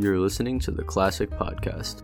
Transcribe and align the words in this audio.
You're 0.00 0.18
listening 0.18 0.58
to 0.60 0.70
the 0.70 0.82
Classic 0.82 1.28
Podcast. 1.28 2.00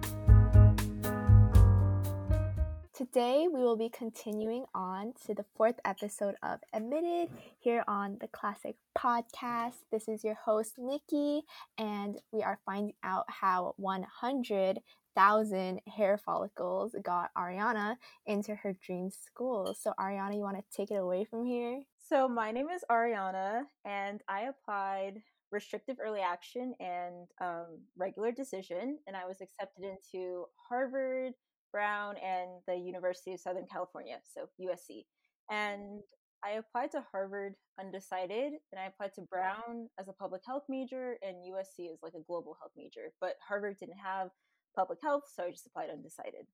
Today, 2.92 3.48
we 3.50 3.62
will 3.62 3.78
be 3.78 3.88
continuing 3.88 4.66
on 4.74 5.14
to 5.24 5.32
the 5.32 5.46
fourth 5.56 5.76
episode 5.82 6.34
of 6.42 6.60
Admitted 6.74 7.30
here 7.58 7.82
on 7.88 8.18
the 8.20 8.28
Classic 8.28 8.76
Podcast. 8.98 9.76
This 9.90 10.08
is 10.08 10.22
your 10.22 10.34
host, 10.34 10.74
Nikki, 10.76 11.44
and 11.78 12.20
we 12.32 12.42
are 12.42 12.58
finding 12.66 12.92
out 13.02 13.24
how 13.28 13.72
100,000 13.78 15.80
hair 15.88 16.18
follicles 16.18 16.94
got 17.02 17.30
Ariana 17.34 17.96
into 18.26 18.56
her 18.56 18.74
dream 18.74 19.08
school. 19.08 19.72
So, 19.72 19.94
Ariana, 19.98 20.34
you 20.34 20.42
want 20.42 20.58
to 20.58 20.76
take 20.76 20.90
it 20.90 20.96
away 20.96 21.24
from 21.24 21.46
here? 21.46 21.80
So, 22.10 22.28
my 22.28 22.52
name 22.52 22.68
is 22.68 22.84
Ariana, 22.90 23.62
and 23.86 24.20
I 24.28 24.42
applied 24.42 25.22
restrictive 25.50 25.96
early 26.04 26.20
action 26.20 26.74
and 26.80 27.28
um, 27.40 27.78
regular 27.96 28.32
decision, 28.32 28.98
and 29.06 29.16
I 29.16 29.26
was 29.26 29.40
accepted 29.40 29.84
into 29.84 30.44
Harvard 30.68 31.32
Brown 31.72 32.16
and 32.18 32.62
the 32.66 32.76
University 32.76 33.34
of 33.34 33.40
Southern 33.40 33.66
California, 33.70 34.18
so 34.24 34.46
USC. 34.60 35.04
And 35.50 36.00
I 36.44 36.52
applied 36.52 36.90
to 36.92 37.04
Harvard 37.10 37.54
undecided, 37.78 38.52
and 38.72 38.80
I 38.80 38.86
applied 38.86 39.14
to 39.14 39.22
Brown 39.22 39.88
as 39.98 40.08
a 40.08 40.12
public 40.12 40.42
health 40.46 40.64
major, 40.68 41.16
and 41.22 41.36
USC 41.36 41.92
is 41.92 41.98
like 42.02 42.14
a 42.14 42.24
global 42.26 42.56
health 42.60 42.72
major. 42.76 43.12
But 43.20 43.36
Harvard 43.46 43.76
didn't 43.78 43.98
have 44.02 44.30
public 44.74 44.98
health, 45.02 45.24
so 45.34 45.44
I 45.44 45.50
just 45.50 45.66
applied 45.66 45.90
undecided. 45.90 46.46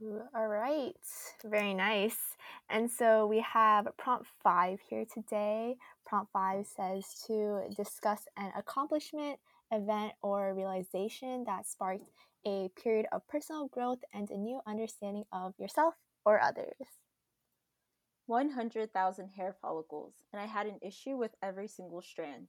All 0.00 0.46
right, 0.46 0.94
very 1.44 1.74
nice. 1.74 2.36
And 2.70 2.88
so 2.88 3.26
we 3.26 3.40
have 3.40 3.88
prompt 3.96 4.28
five 4.44 4.78
here 4.88 5.04
today. 5.04 5.76
Prompt 6.06 6.30
five 6.32 6.66
says 6.66 7.04
to 7.26 7.62
discuss 7.76 8.28
an 8.36 8.52
accomplishment, 8.56 9.40
event, 9.72 10.12
or 10.22 10.54
realization 10.54 11.44
that 11.46 11.66
sparked 11.66 12.10
a 12.46 12.70
period 12.80 13.06
of 13.10 13.26
personal 13.26 13.66
growth 13.66 13.98
and 14.14 14.30
a 14.30 14.36
new 14.36 14.60
understanding 14.68 15.24
of 15.32 15.54
yourself 15.58 15.94
or 16.24 16.40
others. 16.40 17.02
100,000 18.26 19.28
hair 19.30 19.56
follicles, 19.60 20.14
and 20.32 20.40
I 20.40 20.46
had 20.46 20.66
an 20.66 20.78
issue 20.80 21.16
with 21.16 21.32
every 21.42 21.66
single 21.66 22.02
strand. 22.02 22.46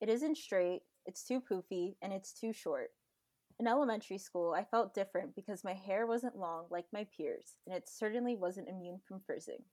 It 0.00 0.08
isn't 0.08 0.38
straight, 0.38 0.82
it's 1.04 1.24
too 1.24 1.42
poofy, 1.42 1.96
and 2.00 2.14
it's 2.14 2.32
too 2.32 2.54
short. 2.54 2.92
In 3.60 3.66
elementary 3.66 4.18
school, 4.18 4.54
I 4.54 4.62
felt 4.62 4.94
different 4.94 5.34
because 5.34 5.64
my 5.64 5.74
hair 5.74 6.06
wasn't 6.06 6.38
long 6.38 6.66
like 6.70 6.86
my 6.92 7.04
peers, 7.16 7.56
and 7.66 7.74
it 7.74 7.88
certainly 7.88 8.36
wasn't 8.36 8.68
immune 8.68 9.00
from 9.00 9.20
frizzing. 9.20 9.64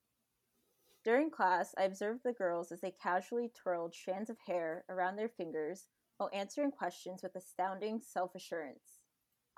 During 1.03 1.29
class, 1.29 1.75
I 1.77 1.83
observed 1.83 2.23
the 2.23 2.33
girls 2.33 2.71
as 2.71 2.81
they 2.81 2.89
casually 2.89 3.51
twirled 3.53 3.93
strands 3.93 4.31
of 4.31 4.39
hair 4.39 4.85
around 4.89 5.17
their 5.17 5.29
fingers 5.29 5.85
while 6.17 6.31
answering 6.33 6.71
questions 6.71 7.21
with 7.21 7.35
astounding 7.35 8.01
self 8.01 8.33
assurance. 8.33 8.97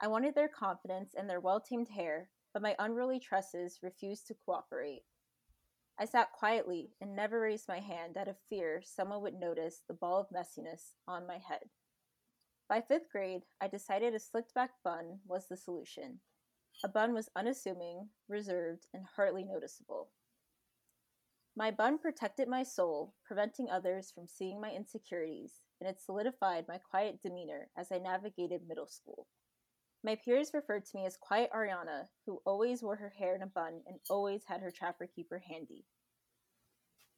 I 0.02 0.08
wanted 0.08 0.36
their 0.36 0.50
confidence 0.50 1.16
and 1.18 1.30
their 1.30 1.40
well 1.40 1.62
tamed 1.62 1.88
hair, 1.88 2.30
but 2.52 2.62
my 2.62 2.76
unruly 2.80 3.22
tresses 3.22 3.80
refused 3.82 4.28
to 4.28 4.36
cooperate. 4.46 5.04
I 5.98 6.04
sat 6.04 6.34
quietly 6.34 6.92
and 7.00 7.16
never 7.16 7.40
raised 7.40 7.70
my 7.70 7.80
hand 7.80 8.18
out 8.18 8.28
of 8.28 8.36
fear 8.50 8.82
someone 8.84 9.22
would 9.22 9.40
notice 9.40 9.84
the 9.88 9.94
ball 9.94 10.20
of 10.20 10.30
messiness 10.30 10.92
on 11.08 11.26
my 11.26 11.38
head. 11.38 11.70
By 12.70 12.82
fifth 12.82 13.10
grade, 13.12 13.44
I 13.62 13.68
decided 13.68 14.14
a 14.14 14.20
slicked 14.20 14.54
back 14.54 14.72
bun 14.84 15.20
was 15.26 15.48
the 15.48 15.56
solution. 15.56 16.20
A 16.84 16.90
bun 16.90 17.14
was 17.14 17.30
unassuming, 17.36 18.10
reserved, 18.28 18.88
and 18.94 19.06
hardly 19.16 19.44
noticeable. 19.44 20.10
My 21.56 21.72
bun 21.72 21.98
protected 21.98 22.48
my 22.48 22.64
soul, 22.64 23.16
preventing 23.26 23.70
others 23.70 24.12
from 24.12 24.28
seeing 24.28 24.62
my 24.62 24.72
insecurities, 24.72 25.62
and 25.80 25.90
it 25.90 26.02
solidified 26.02 26.68
my 26.68 26.78
quiet 26.78 27.22
demeanor 27.22 27.70
as 27.78 27.92
I 27.92 28.00
navigated 28.00 28.68
middle 28.68 28.88
school. 28.88 29.28
My 30.04 30.16
peers 30.16 30.52
referred 30.54 30.86
to 30.86 30.98
me 30.98 31.06
as 31.06 31.18
Quiet 31.18 31.50
Ariana, 31.52 32.10
who 32.26 32.42
always 32.46 32.84
wore 32.84 32.98
her 32.98 33.10
hair 33.18 33.34
in 33.36 33.42
a 33.42 33.48
bun 33.48 33.82
and 33.88 34.00
always 34.10 34.44
had 34.46 34.62
her 34.62 34.72
trapper 34.72 35.08
keeper 35.08 35.40
handy. 35.40 35.86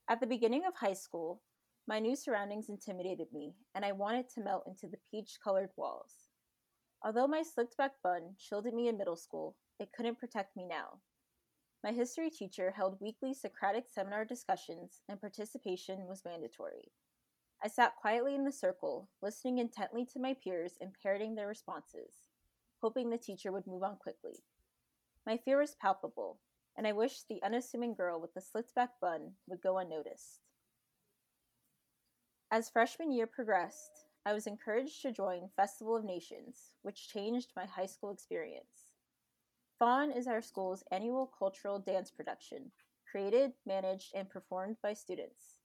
At 0.08 0.22
the 0.22 0.28
beginning 0.28 0.66
of 0.66 0.76
high 0.76 0.94
school, 0.94 1.42
my 1.90 1.98
new 1.98 2.16
surroundings 2.16 2.70
intimidated 2.70 3.34
me, 3.34 3.56
and 3.74 3.84
I 3.84 3.94
wanted 3.94 4.30
to 4.30 4.42
melt 4.42 4.68
into 4.68 4.88
the 4.88 5.00
peach 5.10 5.40
colored 5.44 5.72
walls. 5.76 6.30
Although 7.04 7.28
my 7.28 7.42
slicked 7.42 7.76
back 7.78 7.94
bun 8.04 8.36
shielded 8.38 8.76
me 8.76 8.88
in 8.88 8.96
middle 8.96 9.16
school, 9.16 9.58
it 9.80 9.92
couldn't 9.92 10.20
protect 10.20 10.56
me 10.56 10.68
now. 10.68 11.00
My 11.84 11.92
history 11.92 12.30
teacher 12.30 12.70
held 12.70 13.02
weekly 13.02 13.34
Socratic 13.34 13.86
seminar 13.90 14.24
discussions, 14.24 15.02
and 15.10 15.20
participation 15.20 16.06
was 16.06 16.24
mandatory. 16.24 16.92
I 17.64 17.68
sat 17.70 17.96
quietly 17.96 18.36
in 18.36 18.46
the 18.46 18.52
circle, 18.52 19.10
listening 19.24 19.58
intently 19.58 20.06
to 20.14 20.20
my 20.20 20.36
peers 20.36 20.78
and 20.80 20.94
parroting 21.02 21.34
their 21.34 21.48
responses 21.48 22.30
hoping 22.82 23.10
the 23.10 23.18
teacher 23.18 23.52
would 23.52 23.68
move 23.68 23.84
on 23.84 23.98
quickly. 23.98 24.44
My 25.26 25.38
fear 25.38 25.60
was 25.60 25.76
palpable, 25.76 26.40
and 26.78 26.88
I 26.88 26.94
wished 26.94 27.28
the 27.28 27.44
unassuming 27.44 27.94
girl 27.94 28.22
with 28.22 28.34
the 28.34 28.42
slicked 28.42 28.74
back 28.74 28.92
bun 29.02 29.34
would 29.48 29.62
go 29.62 29.78
unnoticed. 29.78 30.49
As 32.52 32.68
freshman 32.68 33.12
year 33.12 33.28
progressed, 33.28 34.06
I 34.26 34.34
was 34.34 34.48
encouraged 34.48 35.04
to 35.04 35.12
join 35.12 35.50
Festival 35.56 35.96
of 35.96 36.04
Nations, 36.04 36.72
which 36.82 37.08
changed 37.08 37.52
my 37.56 37.68
high 37.68 37.86
school 37.86 38.10
experience. 38.10 38.90
Fawn 39.78 40.12
is 40.12 40.26
our 40.26 40.42
school's 40.42 40.84
annual 40.92 41.28
cultural 41.28 41.78
dance 41.78 42.10
production, 42.10 42.72
created, 43.10 43.54
managed, 43.68 44.16
and 44.16 44.28
performed 44.28 44.78
by 44.82 44.94
students. 44.94 45.60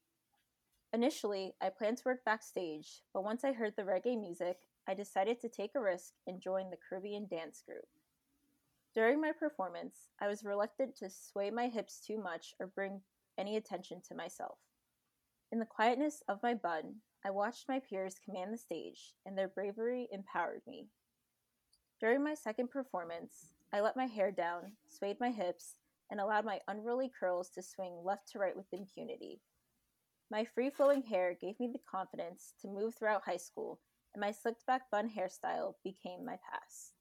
Initially, 0.92 1.54
I 1.58 1.70
planned 1.70 1.96
to 1.98 2.04
work 2.04 2.22
backstage, 2.22 3.02
but 3.14 3.24
once 3.24 3.44
I 3.44 3.52
heard 3.52 3.76
the 3.76 3.82
reggae 3.82 4.20
music 4.20 4.58
I 4.86 4.92
decided 4.92 5.40
to 5.40 5.48
take 5.48 5.74
a 5.74 5.80
risk 5.80 6.12
and 6.26 6.38
join 6.38 6.68
the 6.68 6.76
Caribbean 6.76 7.26
dance 7.26 7.62
group. 7.66 7.88
During 8.94 9.22
my 9.22 9.32
performance, 9.32 10.10
I 10.20 10.28
was 10.28 10.44
reluctant 10.44 10.96
to 10.96 11.08
sway 11.08 11.50
my 11.50 11.68
hips 11.68 11.98
too 11.98 12.18
much 12.18 12.54
or 12.60 12.66
bring 12.66 13.00
any 13.38 13.56
attention 13.56 14.02
to 14.08 14.14
myself. 14.14 14.58
In 15.54 15.60
the 15.60 15.66
quietness 15.66 16.20
of 16.26 16.42
my 16.42 16.54
bun, 16.54 16.96
I 17.24 17.30
watched 17.30 17.68
my 17.68 17.78
peers 17.78 18.18
command 18.18 18.52
the 18.52 18.58
stage, 18.58 19.14
and 19.24 19.38
their 19.38 19.46
bravery 19.46 20.08
empowered 20.10 20.62
me. 20.66 20.88
During 22.00 22.24
my 22.24 22.34
second 22.34 22.72
performance, 22.72 23.52
I 23.72 23.78
let 23.78 23.96
my 23.96 24.06
hair 24.06 24.32
down, 24.32 24.72
swayed 24.88 25.20
my 25.20 25.30
hips, 25.30 25.76
and 26.10 26.18
allowed 26.18 26.44
my 26.44 26.60
unruly 26.66 27.08
curls 27.08 27.50
to 27.50 27.62
swing 27.62 28.02
left 28.02 28.32
to 28.32 28.40
right 28.40 28.56
with 28.56 28.72
impunity. 28.72 29.42
My 30.28 30.44
free 30.44 30.70
flowing 30.70 31.04
hair 31.04 31.34
gave 31.40 31.60
me 31.60 31.68
the 31.68 31.78
confidence 31.88 32.54
to 32.60 32.66
move 32.66 32.96
throughout 32.96 33.22
high 33.22 33.36
school 33.36 33.78
and 34.12 34.20
my 34.20 34.32
slicked 34.32 34.66
back 34.66 34.90
bun 34.90 35.08
hairstyle 35.08 35.74
became 35.84 36.24
my 36.24 36.36
past. 36.50 36.94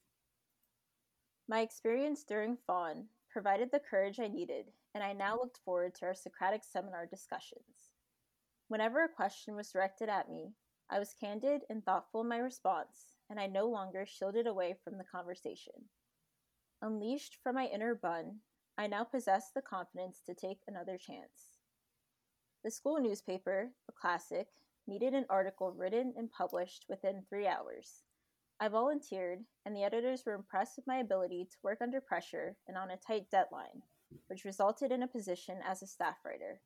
My 1.48 1.62
experience 1.62 2.24
during 2.24 2.58
Fawn 2.68 3.06
provided 3.32 3.72
the 3.72 3.80
courage 3.80 4.20
I 4.20 4.28
needed, 4.28 4.66
and 4.94 5.04
I 5.04 5.14
now 5.14 5.38
looked 5.38 5.58
forward 5.66 5.96
to 5.96 6.06
our 6.06 6.14
Socratic 6.14 6.64
seminar 6.64 7.08
discussions. 7.08 7.83
Whenever 8.68 9.04
a 9.04 9.10
question 9.10 9.56
was 9.56 9.72
directed 9.72 10.10
at 10.10 10.30
me, 10.30 10.54
I 10.90 11.00
was 11.00 11.14
candid 11.14 11.64
and 11.70 11.84
thoughtful 11.84 12.22
in 12.22 12.28
my 12.28 12.38
response, 12.38 13.16
and 13.30 13.40
I 13.40 13.48
no 13.48 13.68
longer 13.68 14.06
shielded 14.06 14.48
away 14.48 14.76
from 14.84 14.98
the 14.98 15.04
conversation. 15.04 15.90
Unleashed 16.82 17.38
from 17.42 17.56
my 17.56 17.68
inner 17.68 17.96
bun, 17.96 18.40
I 18.78 18.88
now 18.88 19.04
possess 19.04 19.52
the 19.52 19.62
confidence 19.62 20.22
to 20.26 20.34
take 20.34 20.60
another 20.68 20.98
chance. 20.98 21.60
The 22.64 22.72
school 22.72 23.00
newspaper, 23.00 23.72
The 23.86 23.94
Classic, 23.94 24.48
needed 24.88 25.14
an 25.14 25.26
article 25.30 25.72
written 25.72 26.14
and 26.18 26.32
published 26.32 26.86
within 26.90 27.24
three 27.30 27.48
hours. 27.48 28.04
I 28.60 28.68
volunteered, 28.68 29.44
and 29.66 29.76
the 29.76 29.84
editors 29.84 30.24
were 30.26 30.34
impressed 30.34 30.78
with 30.78 30.88
my 30.88 30.98
ability 30.98 31.46
to 31.52 31.58
work 31.64 31.80
under 31.82 32.02
pressure 32.02 32.56
and 32.68 32.78
on 32.78 32.92
a 32.92 32.98
tight 32.98 33.30
deadline, 33.30 33.84
which 34.28 34.46
resulted 34.46 34.92
in 34.92 35.04
a 35.04 35.08
position 35.08 35.60
as 35.66 35.82
a 35.82 35.88
staff 35.88 36.18
writer. 36.26 36.62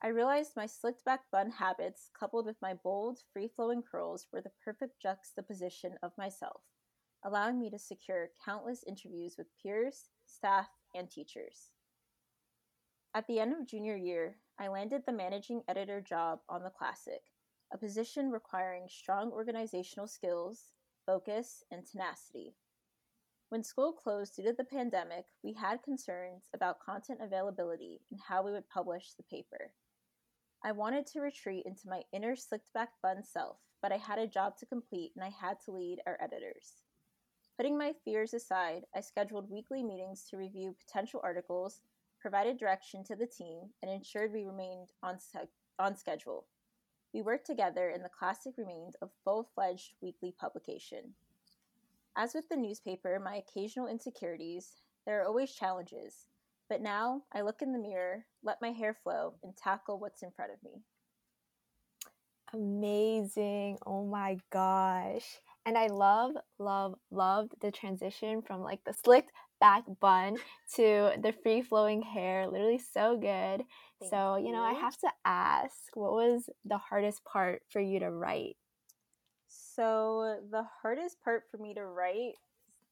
I 0.00 0.08
realized 0.08 0.52
my 0.54 0.66
slicked 0.66 1.04
back 1.04 1.22
bun 1.32 1.50
habits, 1.50 2.08
coupled 2.18 2.46
with 2.46 2.62
my 2.62 2.72
bold, 2.72 3.18
free 3.32 3.48
flowing 3.48 3.82
curls, 3.82 4.28
were 4.32 4.40
the 4.40 4.52
perfect 4.64 5.02
juxtaposition 5.02 5.96
of 6.04 6.16
myself, 6.16 6.60
allowing 7.24 7.58
me 7.58 7.68
to 7.70 7.80
secure 7.80 8.30
countless 8.44 8.84
interviews 8.86 9.34
with 9.36 9.48
peers, 9.60 10.10
staff, 10.24 10.68
and 10.94 11.10
teachers. 11.10 11.70
At 13.12 13.26
the 13.26 13.40
end 13.40 13.54
of 13.54 13.66
junior 13.66 13.96
year, 13.96 14.36
I 14.56 14.68
landed 14.68 15.02
the 15.04 15.12
managing 15.12 15.62
editor 15.66 16.00
job 16.00 16.40
on 16.48 16.62
the 16.62 16.70
Classic, 16.70 17.22
a 17.72 17.76
position 17.76 18.30
requiring 18.30 18.86
strong 18.88 19.32
organizational 19.32 20.06
skills, 20.06 20.74
focus, 21.06 21.64
and 21.72 21.84
tenacity. 21.84 22.54
When 23.48 23.64
school 23.64 23.92
closed 23.92 24.36
due 24.36 24.44
to 24.44 24.52
the 24.52 24.62
pandemic, 24.62 25.24
we 25.42 25.54
had 25.54 25.82
concerns 25.82 26.48
about 26.54 26.78
content 26.78 27.18
availability 27.20 28.02
and 28.12 28.20
how 28.20 28.44
we 28.44 28.52
would 28.52 28.68
publish 28.68 29.14
the 29.14 29.24
paper. 29.24 29.72
I 30.64 30.72
wanted 30.72 31.06
to 31.08 31.20
retreat 31.20 31.66
into 31.66 31.88
my 31.88 32.02
inner 32.12 32.36
slicked 32.36 32.72
back 32.72 32.90
bun 33.02 33.22
self, 33.22 33.58
but 33.80 33.92
I 33.92 33.96
had 33.96 34.18
a 34.18 34.26
job 34.26 34.56
to 34.58 34.66
complete 34.66 35.12
and 35.14 35.24
I 35.24 35.30
had 35.30 35.58
to 35.64 35.72
lead 35.72 36.00
our 36.06 36.18
editors. 36.20 36.82
Putting 37.56 37.78
my 37.78 37.92
fears 38.04 38.34
aside, 38.34 38.84
I 38.94 39.00
scheduled 39.00 39.50
weekly 39.50 39.82
meetings 39.82 40.26
to 40.30 40.36
review 40.36 40.76
potential 40.78 41.20
articles 41.22 41.80
provided 42.20 42.58
direction 42.58 43.04
to 43.04 43.16
the 43.16 43.26
team, 43.26 43.70
and 43.82 43.90
ensured 43.90 44.32
we 44.32 44.44
remained 44.44 44.88
on, 45.02 45.20
se- 45.20 45.48
on 45.78 45.96
schedule. 45.96 46.46
we 47.14 47.22
worked 47.22 47.46
together 47.46 47.88
and 47.88 48.04
the 48.04 48.10
classic 48.10 48.54
remained 48.58 48.94
a 49.00 49.08
full 49.24 49.48
fledged 49.54 49.94
weekly 50.02 50.34
publication. 50.38 51.14
As 52.16 52.34
with 52.34 52.48
the 52.48 52.56
newspaper, 52.56 53.18
my 53.18 53.36
occasional 53.36 53.86
insecurities, 53.86 54.76
there 55.06 55.20
are 55.20 55.26
always 55.26 55.54
challenges, 55.54 56.26
but 56.68 56.82
now 56.82 57.22
I 57.32 57.42
look 57.42 57.62
in 57.62 57.72
the 57.72 57.78
mirror, 57.78 58.26
let 58.42 58.60
my 58.60 58.70
hair 58.70 58.96
flow, 59.02 59.34
and 59.42 59.56
tackle 59.56 59.98
what's 59.98 60.22
in 60.22 60.30
front 60.32 60.52
of 60.52 60.62
me. 60.62 60.82
Amazing. 62.52 63.78
Oh 63.84 64.06
my 64.06 64.38
gosh. 64.50 65.40
And 65.66 65.76
I 65.76 65.88
love, 65.88 66.32
love, 66.58 66.94
loved 67.10 67.52
the 67.60 67.70
transition 67.70 68.40
from 68.40 68.62
like 68.62 68.82
the 68.84 68.94
slicked 69.04 69.32
back 69.60 69.84
bun 70.00 70.36
to 70.76 71.12
the 71.20 71.34
free 71.42 71.60
flowing 71.60 72.00
hair. 72.00 72.46
Literally 72.46 72.78
so 72.78 73.18
good. 73.18 73.64
Thank 74.00 74.10
so, 74.10 74.36
you 74.36 74.52
know, 74.52 74.62
I 74.62 74.72
have 74.72 74.96
to 74.98 75.08
ask, 75.24 75.74
what 75.94 76.12
was 76.12 76.48
the 76.64 76.78
hardest 76.78 77.22
part 77.24 77.62
for 77.68 77.80
you 77.80 78.00
to 78.00 78.10
write? 78.10 78.56
So, 79.48 80.40
the 80.50 80.64
hardest 80.82 81.20
part 81.22 81.44
for 81.50 81.58
me 81.58 81.74
to 81.74 81.84
write 81.84 82.34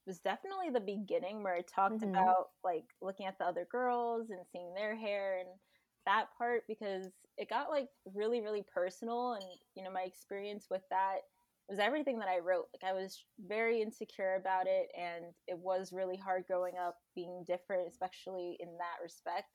was 0.06 0.20
definitely 0.20 0.70
the 0.70 0.80
beginning 0.80 1.42
where 1.42 1.54
I 1.54 1.62
talked 1.62 2.02
Mhm. 2.02 2.16
about 2.16 2.50
like 2.64 2.94
looking 3.02 3.26
at 3.26 3.38
the 3.38 3.44
other 3.46 3.64
girls 3.64 4.30
and 4.30 4.46
seeing 4.46 4.74
their 4.74 4.96
hair 4.96 5.38
and 5.38 5.58
that 6.06 6.32
part 6.36 6.64
because 6.68 7.26
it 7.36 7.48
got 7.48 7.70
like 7.70 7.90
really, 8.04 8.40
really 8.40 8.62
personal. 8.62 9.32
And, 9.34 9.58
you 9.74 9.82
know, 9.82 9.90
my 9.90 10.02
experience 10.02 10.68
with 10.70 10.84
that 10.90 11.22
was 11.68 11.78
everything 11.80 12.20
that 12.20 12.28
I 12.28 12.38
wrote. 12.38 12.68
Like, 12.72 12.84
I 12.88 12.92
was 12.92 13.24
very 13.38 13.82
insecure 13.82 14.34
about 14.36 14.68
it, 14.68 14.88
and 14.96 15.34
it 15.48 15.58
was 15.58 15.92
really 15.92 16.16
hard 16.16 16.46
growing 16.46 16.78
up 16.78 17.00
being 17.16 17.42
different, 17.44 17.88
especially 17.88 18.56
in 18.60 18.78
that 18.78 18.98
respect. 19.02 19.48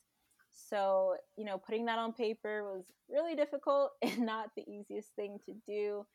So, 0.50 1.18
you 1.38 1.46
know, 1.46 1.58
putting 1.58 1.86
that 1.86 2.00
on 2.00 2.14
paper 2.14 2.64
was 2.70 2.92
really 3.08 3.36
difficult 3.36 3.94
and 4.02 4.26
not 4.26 4.52
the 4.56 4.70
easiest 4.70 5.16
thing 5.16 5.40
to 5.46 5.54
do. 5.54 6.06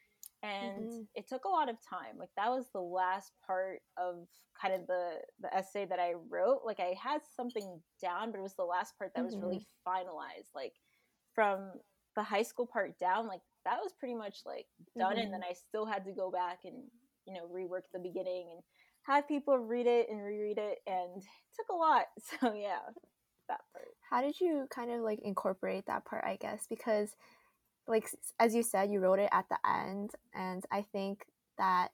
And 0.42 0.90
Mhm. 0.90 1.08
it 1.14 1.26
took 1.28 1.44
a 1.44 1.48
lot 1.48 1.68
of 1.68 1.76
time. 1.80 2.18
Like 2.18 2.30
that 2.36 2.50
was 2.50 2.70
the 2.70 2.80
last 2.80 3.32
part 3.46 3.80
of 3.96 4.28
kind 4.60 4.74
of 4.74 4.86
the 4.86 5.22
the 5.40 5.52
essay 5.54 5.86
that 5.86 5.98
I 5.98 6.12
wrote. 6.14 6.60
Like 6.64 6.78
I 6.80 6.94
had 7.02 7.22
something 7.26 7.82
down, 8.00 8.30
but 8.30 8.38
it 8.38 8.42
was 8.42 8.54
the 8.56 8.64
last 8.64 8.96
part 8.98 9.12
that 9.14 9.24
was 9.24 9.40
really 9.40 9.62
finalized. 9.86 10.54
Like 10.54 10.74
from 11.34 11.72
the 12.14 12.22
high 12.22 12.42
school 12.42 12.66
part 12.66 12.98
down, 12.98 13.26
like 13.26 13.42
that 13.64 13.80
was 13.82 13.92
pretty 13.98 14.14
much 14.14 14.40
like 14.46 14.66
done 14.98 15.18
and 15.18 15.32
then 15.32 15.42
I 15.42 15.52
still 15.54 15.86
had 15.86 16.04
to 16.04 16.12
go 16.12 16.30
back 16.30 16.60
and, 16.64 16.84
you 17.26 17.34
know, 17.34 17.48
rework 17.48 17.82
the 17.92 17.98
beginning 17.98 18.50
and 18.52 18.62
have 19.02 19.28
people 19.28 19.58
read 19.58 19.86
it 19.86 20.08
and 20.08 20.22
reread 20.22 20.58
it 20.58 20.78
and 20.86 21.22
it 21.22 21.54
took 21.56 21.68
a 21.70 21.74
lot. 21.74 22.06
So 22.40 22.52
yeah, 22.54 22.80
that 23.48 23.60
part. 23.72 23.96
How 24.10 24.22
did 24.22 24.40
you 24.40 24.66
kind 24.70 24.90
of 24.90 25.00
like 25.02 25.20
incorporate 25.20 25.86
that 25.86 26.04
part, 26.04 26.24
I 26.24 26.36
guess? 26.36 26.66
Because, 26.66 27.16
like, 27.86 28.08
as 28.38 28.54
you 28.54 28.62
said, 28.62 28.90
you 28.90 29.00
wrote 29.00 29.18
it 29.18 29.28
at 29.32 29.48
the 29.48 29.58
end. 29.68 30.12
And 30.34 30.64
I 30.70 30.82
think 30.82 31.26
that 31.58 31.92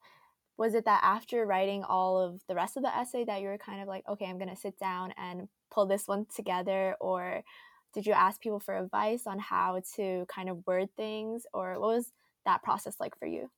was 0.56 0.74
it 0.74 0.84
that 0.84 1.02
after 1.02 1.46
writing 1.46 1.82
all 1.84 2.18
of 2.20 2.42
the 2.46 2.54
rest 2.54 2.76
of 2.76 2.82
the 2.82 2.94
essay 2.94 3.24
that 3.24 3.40
you 3.40 3.48
were 3.48 3.58
kind 3.58 3.80
of 3.82 3.88
like, 3.88 4.06
okay, 4.08 4.26
I'm 4.26 4.38
going 4.38 4.50
to 4.50 4.56
sit 4.56 4.78
down 4.78 5.12
and 5.16 5.48
pull 5.70 5.86
this 5.86 6.06
one 6.08 6.26
together? 6.26 6.96
Or 7.00 7.42
did 7.92 8.06
you 8.06 8.12
ask 8.12 8.40
people 8.40 8.60
for 8.60 8.76
advice 8.76 9.26
on 9.26 9.38
how 9.38 9.82
to 9.96 10.26
kind 10.28 10.48
of 10.50 10.66
word 10.66 10.94
things? 10.96 11.46
Or 11.54 11.72
what 11.80 11.88
was 11.88 12.12
that 12.44 12.62
process 12.62 13.00
like 13.00 13.18
for 13.18 13.26
you? 13.26 13.50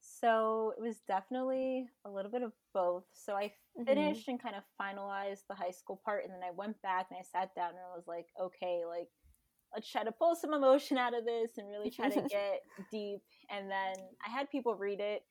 So 0.00 0.72
it 0.76 0.80
was 0.80 1.00
definitely 1.00 1.90
a 2.04 2.10
little 2.10 2.30
bit 2.30 2.42
of 2.42 2.52
both. 2.72 3.04
So 3.12 3.36
I 3.36 3.54
Mhm. 3.76 4.24
finished 4.24 4.28
and 4.28 4.40
kind 4.40 4.56
of 4.56 4.64
finalized 4.80 5.46
the 5.48 5.54
high 5.54 5.70
school 5.70 5.96
part, 5.96 6.24
and 6.24 6.32
then 6.32 6.42
I 6.42 6.50
went 6.50 6.80
back 6.82 7.08
and 7.10 7.18
I 7.18 7.22
sat 7.22 7.54
down 7.54 7.70
and 7.70 7.80
I 7.80 7.94
was 7.94 8.06
like, 8.06 8.28
okay, 8.38 8.84
like 8.86 9.10
let's 9.74 9.90
try 9.90 10.04
to 10.04 10.12
pull 10.12 10.34
some 10.34 10.54
emotion 10.54 10.98
out 10.98 11.16
of 11.16 11.24
this 11.24 11.52
and 11.58 11.68
really 11.68 11.90
try 11.90 12.08
to 12.08 12.22
get 12.30 12.60
deep. 12.90 13.20
And 13.50 13.70
then 13.70 13.96
I 14.26 14.30
had 14.30 14.50
people 14.50 14.74
read 14.74 15.00
it, 15.00 15.22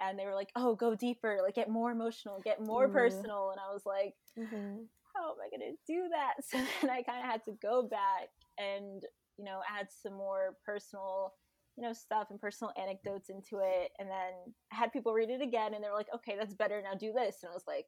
and 0.00 0.18
they 0.18 0.26
were 0.26 0.34
like, 0.34 0.50
oh, 0.56 0.74
go 0.74 0.94
deeper, 0.94 1.38
like 1.42 1.54
get 1.54 1.68
more 1.68 1.90
emotional, 1.90 2.40
get 2.44 2.60
more 2.60 2.86
Ooh. 2.86 2.90
personal. 2.92 3.50
And 3.50 3.60
I 3.60 3.72
was 3.72 3.82
like, 3.84 4.14
Mm-hmm. 4.38 4.84
how 5.14 5.30
am 5.30 5.36
I 5.44 5.48
going 5.50 5.72
to 5.72 5.92
do 5.92 6.08
that? 6.10 6.34
So 6.42 6.58
then 6.82 6.90
I 6.90 7.02
kind 7.02 7.18
of 7.24 7.30
had 7.30 7.44
to 7.44 7.52
go 7.60 7.82
back 7.82 8.28
and, 8.58 9.02
you 9.36 9.44
know, 9.44 9.60
add 9.68 9.88
some 9.90 10.14
more 10.14 10.54
personal, 10.64 11.34
you 11.76 11.82
know, 11.82 11.92
stuff 11.92 12.28
and 12.30 12.40
personal 12.40 12.72
anecdotes 12.80 13.28
into 13.28 13.58
it. 13.62 13.90
And 13.98 14.08
then 14.08 14.54
I 14.72 14.76
had 14.76 14.92
people 14.92 15.12
read 15.12 15.30
it 15.30 15.42
again 15.42 15.74
and 15.74 15.82
they 15.82 15.88
were 15.88 15.96
like, 15.96 16.12
okay, 16.14 16.36
that's 16.38 16.54
better. 16.54 16.80
Now 16.82 16.94
do 16.94 17.12
this. 17.12 17.38
And 17.42 17.50
I 17.50 17.54
was 17.54 17.64
like, 17.66 17.86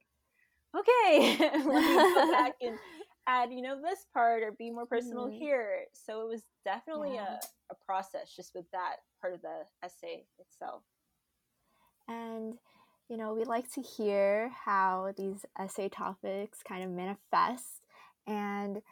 okay, 0.76 1.37
let 1.67 1.85
me 1.87 2.05
go 2.14 2.31
back 2.32 2.55
and 2.61 2.79
add, 3.26 3.52
you 3.52 3.62
know, 3.62 3.81
this 3.81 4.05
part 4.12 4.43
or 4.43 4.52
be 4.52 4.70
more 4.70 4.87
personal 4.87 5.26
Mhm. 5.26 5.38
here. 5.38 5.87
So 5.93 6.22
it 6.22 6.28
was 6.28 6.43
definitely 6.64 7.17
Yeah. 7.17 7.40
a, 7.70 7.72
a 7.72 7.75
process 7.87 8.34
just 8.34 8.55
with 8.55 8.70
that 8.72 8.96
part 9.20 9.34
of 9.34 9.43
the 9.43 9.67
essay 9.82 10.26
itself. 10.38 10.82
And, 12.08 12.58
you 13.08 13.17
know, 13.17 13.34
we 13.34 13.44
like 13.44 13.70
to 13.72 13.82
hear 13.82 14.49
how 14.49 15.12
these 15.17 15.44
essay 15.58 15.88
topics 15.88 16.62
kind 16.62 16.82
of 16.82 16.90
manifest. 16.90 17.82
And 18.26 18.82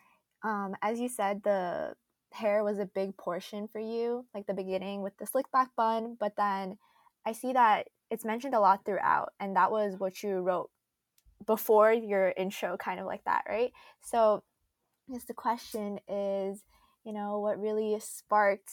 um, 0.42 0.76
as 0.82 1.00
you 1.00 1.08
said, 1.08 1.42
the 1.42 1.96
hair 2.32 2.62
was 2.62 2.78
a 2.78 2.86
big 2.86 3.16
portion 3.16 3.68
for 3.68 3.80
you, 3.80 4.26
like 4.34 4.46
the 4.46 4.54
beginning 4.54 5.02
with 5.02 5.16
the 5.18 5.26
slick 5.26 5.50
back 5.50 5.70
bun. 5.76 6.16
But 6.18 6.36
then 6.36 6.78
I 7.26 7.32
see 7.32 7.52
that 7.52 7.88
it's 8.10 8.24
mentioned 8.24 8.54
a 8.54 8.60
lot 8.60 8.84
throughout, 8.84 9.32
and 9.40 9.56
that 9.56 9.70
was 9.70 9.98
what 9.98 10.22
you 10.22 10.38
wrote 10.38 10.70
before 11.46 11.92
your 11.92 12.32
intro, 12.36 12.76
kind 12.76 13.00
of 13.00 13.06
like 13.06 13.24
that, 13.24 13.44
right? 13.48 13.72
So, 14.02 14.42
I 15.08 15.14
guess 15.14 15.24
the 15.24 15.34
question 15.34 15.98
is, 16.08 16.62
you 17.04 17.12
know, 17.12 17.40
what 17.40 17.60
really 17.60 17.98
sparked 18.00 18.70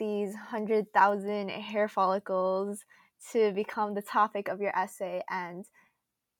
these 0.00 0.34
hundred 0.34 0.92
thousand 0.92 1.50
hair 1.50 1.86
follicles 1.86 2.84
to 3.32 3.52
become 3.52 3.94
the 3.94 4.02
topic 4.02 4.48
of 4.48 4.60
your 4.60 4.76
essay 4.76 5.22
and 5.28 5.66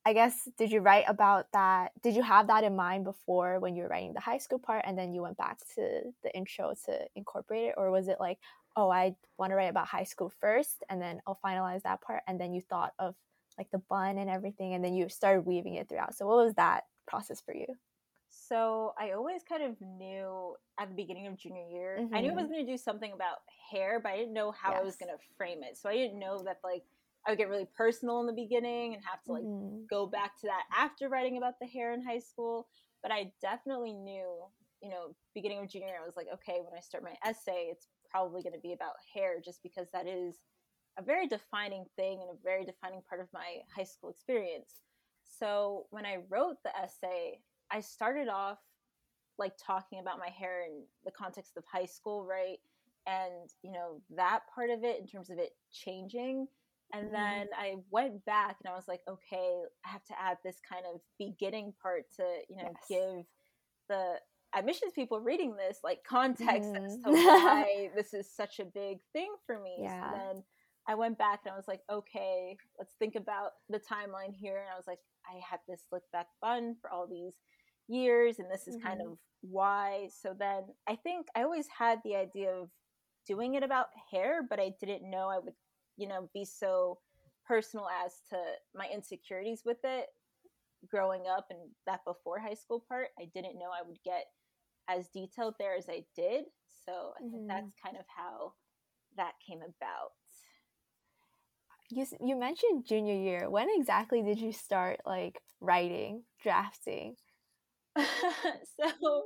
i 0.07 0.15
guess 0.15 0.49
did 0.57 0.73
you 0.73 0.81
write 0.81 1.05
about 1.07 1.45
that 1.53 1.93
did 2.03 2.17
you 2.17 2.23
have 2.23 2.47
that 2.47 2.65
in 2.65 2.75
mind 2.75 3.05
before 3.05 3.61
when 3.61 3.77
you 3.77 3.83
were 3.83 3.89
writing 3.89 4.15
the 4.15 4.21
high 4.21 4.39
school 4.39 4.59
part 4.59 4.83
and 4.87 4.99
then 4.99 5.13
you 5.13 5.21
went 5.21 5.37
back 5.37 5.59
to 5.75 6.01
the 6.23 6.35
intro 6.35 6.73
to 6.87 6.99
incorporate 7.15 7.67
it 7.67 7.75
or 7.77 7.91
was 7.91 8.09
it 8.09 8.17
like 8.19 8.39
oh 8.77 8.89
i 8.91 9.15
want 9.37 9.51
to 9.51 9.57
write 9.57 9.69
about 9.71 9.87
high 9.87 10.05
school 10.05 10.33
first 10.41 10.83
and 10.89 11.01
then 11.01 11.21
i'll 11.27 11.39
finalize 11.45 11.83
that 11.83 12.01
part 12.01 12.23
and 12.27 12.41
then 12.41 12.55
you 12.55 12.63
thought 12.63 12.95
of 12.99 13.15
like 13.61 13.71
the 13.73 13.79
bun 13.79 14.19
and 14.19 14.31
everything 14.31 14.75
and 14.75 14.85
then 14.85 14.95
you 14.95 15.09
started 15.11 15.43
weaving 15.43 15.75
it 15.77 15.89
throughout 15.89 16.15
so 16.17 16.27
what 16.27 16.45
was 16.45 16.55
that 16.57 16.85
process 17.07 17.41
for 17.43 17.55
you 17.55 17.67
So 18.29 18.95
I 18.99 19.11
always 19.13 19.43
kind 19.43 19.63
of 19.63 19.81
knew 19.81 20.57
at 20.79 20.89
the 20.89 20.95
beginning 20.95 21.27
of 21.27 21.37
junior 21.37 21.67
year, 21.69 22.07
I 22.13 22.21
knew 22.21 22.31
I 22.31 22.35
was 22.35 22.47
Mhm. 22.47 22.51
going 22.51 22.65
to 22.65 22.73
do 22.73 22.77
something 22.77 23.13
about 23.13 23.39
hair, 23.71 23.99
but 24.01 24.13
I 24.13 24.17
didn't 24.17 24.35
know 24.35 24.53
how 24.53 24.73
I 24.75 24.83
was 24.83 24.97
going 24.97 25.11
to 25.17 25.23
frame 25.37 25.63
it. 25.65 25.77
So 25.77 25.89
I 25.91 25.95
didn't 25.95 26.19
know 26.19 26.43
that 26.45 26.61
like 26.63 26.85
I 27.27 27.31
would 27.33 27.39
get 27.39 27.49
really 27.49 27.67
personal 27.77 28.21
in 28.21 28.27
the 28.27 28.33
beginning 28.33 28.95
and 28.95 29.05
have 29.05 29.23
to 29.25 29.33
like 29.33 29.49
Mhm. 29.49 29.89
go 29.89 30.07
back 30.07 30.39
to 30.39 30.47
that 30.47 30.65
after 30.73 31.09
writing 31.09 31.37
about 31.39 31.59
the 31.61 31.67
hair 31.67 31.93
in 31.93 32.03
high 32.05 32.21
school. 32.21 32.69
But 33.03 33.11
I 33.11 33.33
definitely 33.41 33.95
knew, 33.95 34.47
you 34.81 34.91
know, 34.91 35.17
beginning 35.35 35.59
of 35.59 35.69
junior 35.69 35.89
year, 35.89 36.01
I 36.01 36.07
was 36.07 36.17
like, 36.17 36.29
okay, 36.35 36.61
when 36.61 36.77
I 36.77 36.81
start 36.81 37.03
my 37.03 37.17
essay, 37.25 37.69
it's 37.73 37.89
probably 38.09 38.43
going 38.43 38.55
to 38.55 38.61
be 38.61 38.73
about 38.73 38.95
hair 39.13 39.41
just 39.41 39.63
because 39.63 39.89
that 39.93 40.07
is 40.07 40.39
a 41.01 41.05
very 41.05 41.27
defining 41.27 41.87
thing 41.97 42.21
and 42.23 42.31
a 42.31 42.43
very 42.43 42.65
defining 42.65 43.03
part 43.03 43.21
of 43.21 43.29
my 43.33 43.61
high 43.75 43.85
school 43.85 44.11
experience. 44.11 44.83
So 45.25 45.87
when 45.91 46.07
I 46.07 46.19
wrote 46.29 46.59
the 46.65 46.77
essay, 46.77 47.43
I 47.71 47.81
started 47.81 48.29
off 48.29 48.59
like 49.39 49.57
talking 49.57 50.01
about 50.01 50.19
my 50.19 50.29
hair 50.29 50.63
in 50.65 50.85
the 51.05 51.11
context 51.11 51.57
of 51.57 51.65
high 51.65 51.87
school, 51.87 52.25
right? 52.27 52.59
And, 53.07 53.49
you 53.63 53.73
know, 53.73 54.03
that 54.11 54.43
part 54.55 54.71
of 54.71 54.85
it 54.85 55.01
in 55.01 55.07
terms 55.07 55.31
of 55.31 55.39
it 55.39 55.53
changing. 55.73 56.49
And 56.93 57.13
Mhm. 57.13 57.15
then 57.15 57.49
I 57.57 57.77
went 57.91 58.25
back 58.25 58.59
and 58.63 58.71
I 58.73 58.77
was 58.77 58.89
like, 58.89 59.03
okay, 59.09 59.63
I 59.85 59.89
have 59.89 60.05
to 60.07 60.21
add 60.21 60.39
this 60.45 60.61
kind 60.61 60.85
of 60.93 61.01
beginning 61.19 61.73
part 61.83 62.11
to, 62.17 62.43
you 62.49 62.57
know, 62.57 62.79
Yes. 62.79 62.89
give 62.89 63.25
the 63.89 64.21
admissions 64.55 64.93
people 64.93 65.21
reading 65.21 65.57
this 65.57 65.81
like 65.85 66.05
context 66.05 66.75
as 66.85 66.97
Mhm. 66.97 67.05
to 67.05 67.13
why 67.13 67.91
this 67.95 68.13
is 68.15 68.35
such 68.35 68.59
a 68.61 68.65
big 68.65 68.99
thing 69.13 69.35
for 69.47 69.61
me. 69.61 69.87
Yeah. 69.87 70.01
So 70.01 70.11
then 70.11 70.45
I 70.91 70.97
went 70.97 71.19
back 71.19 71.43
and 71.45 71.55
I 71.55 71.57
was 71.57 71.69
like, 71.69 71.83
okay, 71.91 72.59
let's 72.79 72.95
think 72.99 73.17
about 73.17 73.53
the 73.71 73.81
timeline 73.81 74.35
here. 74.35 74.59
And 74.59 74.69
I 74.73 74.77
was 74.77 74.87
like, 74.89 75.01
I 75.27 75.41
had 75.49 75.61
this 75.69 75.85
slick 75.89 76.03
back 76.13 76.29
bun 76.43 76.77
for 76.83 76.91
all 76.91 77.07
these 77.09 77.35
years, 77.89 78.41
and 78.41 78.51
this 78.51 78.69
is 78.69 78.77
kind 78.83 79.01
Mhm. 79.01 79.07
of 79.07 79.19
why. 79.43 80.09
So 80.23 80.35
then 80.39 80.65
I 80.89 80.97
think 80.97 81.29
I 81.37 81.45
always 81.45 81.69
had 81.79 82.01
the 82.05 82.17
idea 82.17 82.53
of 82.53 82.71
doing 83.27 83.55
it 83.55 83.65
about 83.65 83.89
hair, 84.11 84.43
but 84.49 84.61
I 84.61 84.75
didn't 84.81 85.11
know 85.11 85.29
I 85.29 85.39
would, 85.39 85.55
you 85.97 86.09
know, 86.09 86.31
be 86.35 86.45
so 86.45 86.99
personal 87.47 87.89
as 88.05 88.15
to 88.31 88.37
my 88.75 88.89
insecurities 88.93 89.63
with 89.65 89.79
it 89.85 90.09
growing 90.89 91.25
up 91.29 91.47
and 91.51 91.59
that 91.87 92.05
before 92.05 92.39
high 92.41 92.55
school 92.55 92.85
part. 92.89 93.09
I 93.21 93.27
didn't 93.35 93.59
know 93.59 93.71
I 93.73 93.87
would 93.87 93.99
get 94.05 94.27
as 94.89 95.09
detailed 95.09 95.55
there 95.59 95.77
as 95.77 95.89
I 95.89 96.05
did. 96.17 96.45
So 96.87 97.13
I 97.19 97.23
think 97.31 97.45
that's 97.49 97.73
kind 97.85 97.97
of 97.99 98.05
how 98.15 98.55
that 99.17 99.35
came 99.47 99.61
about. 99.61 100.13
You 101.91 102.07
you 102.21 102.37
mentioned 102.37 102.87
junior 102.87 103.15
year 103.15 103.51
when 103.51 103.69
exactly 103.77 104.23
did 104.23 104.39
you 104.39 104.53
start 104.53 105.01
like 105.07 105.41
writing 105.61 106.25
drafting 106.43 107.17
so 109.01 109.25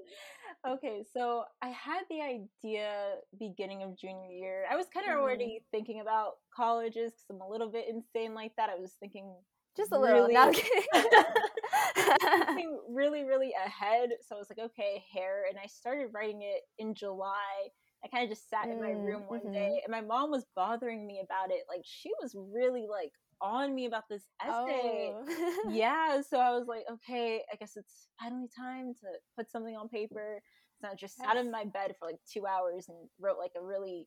okay, 0.67 1.05
so 1.15 1.45
I 1.63 1.69
had 1.69 2.03
the 2.11 2.21
idea 2.23 3.17
beginning 3.39 3.83
of 3.83 3.99
junior 3.99 4.31
year. 4.31 4.67
I 4.71 4.77
was 4.77 4.87
kind 4.93 5.07
of 5.09 5.17
Mhm. 5.17 5.21
already 5.21 5.61
thinking 5.71 6.01
about 6.01 6.35
colleges 6.55 7.13
because 7.13 7.31
I'm 7.31 7.41
a 7.43 7.49
little 7.49 7.71
bit 7.71 7.87
insane 7.89 8.35
like 8.35 8.53
that. 8.57 8.71
I 8.71 8.77
was 8.77 8.95
thinking 9.01 9.35
Just 9.77 9.93
a 9.93 9.99
little. 9.99 10.29
No, 10.31 10.51
thinking 12.39 12.81
really, 12.89 13.25
really 13.25 13.53
ahead. 13.65 14.11
So 14.27 14.37
I 14.37 14.39
was 14.39 14.49
like, 14.51 14.59
okay, 14.71 15.05
hair. 15.13 15.45
And 15.49 15.59
I 15.59 15.67
started 15.67 16.09
writing 16.13 16.43
it 16.43 16.63
in 16.79 16.95
July. 16.95 17.69
I 18.05 18.09
kind 18.09 18.25
of 18.25 18.31
just 18.31 18.49
sat 18.51 18.71
in 18.71 18.79
my 18.81 18.91
Mm, 18.91 19.05
room 19.07 19.23
one 19.29 19.41
mhm. 19.41 19.53
day 19.53 19.81
and 19.85 19.91
my 19.91 20.01
mom 20.01 20.31
was 20.31 20.45
bothering 20.55 21.07
me 21.07 21.21
about 21.25 21.51
it. 21.51 21.65
Like, 21.69 21.83
she 21.85 22.11
was 22.23 22.35
really 22.37 22.87
like 22.91 23.13
on 23.41 23.75
me 23.75 23.87
about 23.87 24.05
this 24.09 24.25
essay. 24.45 25.15
oh. 25.21 25.25
Yeah. 25.71 26.21
So 26.23 26.39
I 26.39 26.51
was 26.51 26.67
like, 26.67 26.85
okay, 26.91 27.43
I 27.53 27.57
guess 27.57 27.77
it's 27.77 28.09
finally 28.21 28.49
time 28.57 28.95
to 29.01 29.07
put 29.37 29.51
something 29.51 29.77
on 29.77 29.89
paper. 29.89 30.41
So 30.81 30.89
I 30.89 30.95
just 30.95 31.17
sat 31.19 31.37
in 31.37 31.51
my 31.51 31.65
bed 31.65 31.95
for 31.99 32.07
like 32.07 32.21
two 32.31 32.47
hours 32.47 32.87
and 32.89 32.99
wrote 33.21 33.39
like 33.39 33.53
a 33.57 33.63
really 33.65 34.07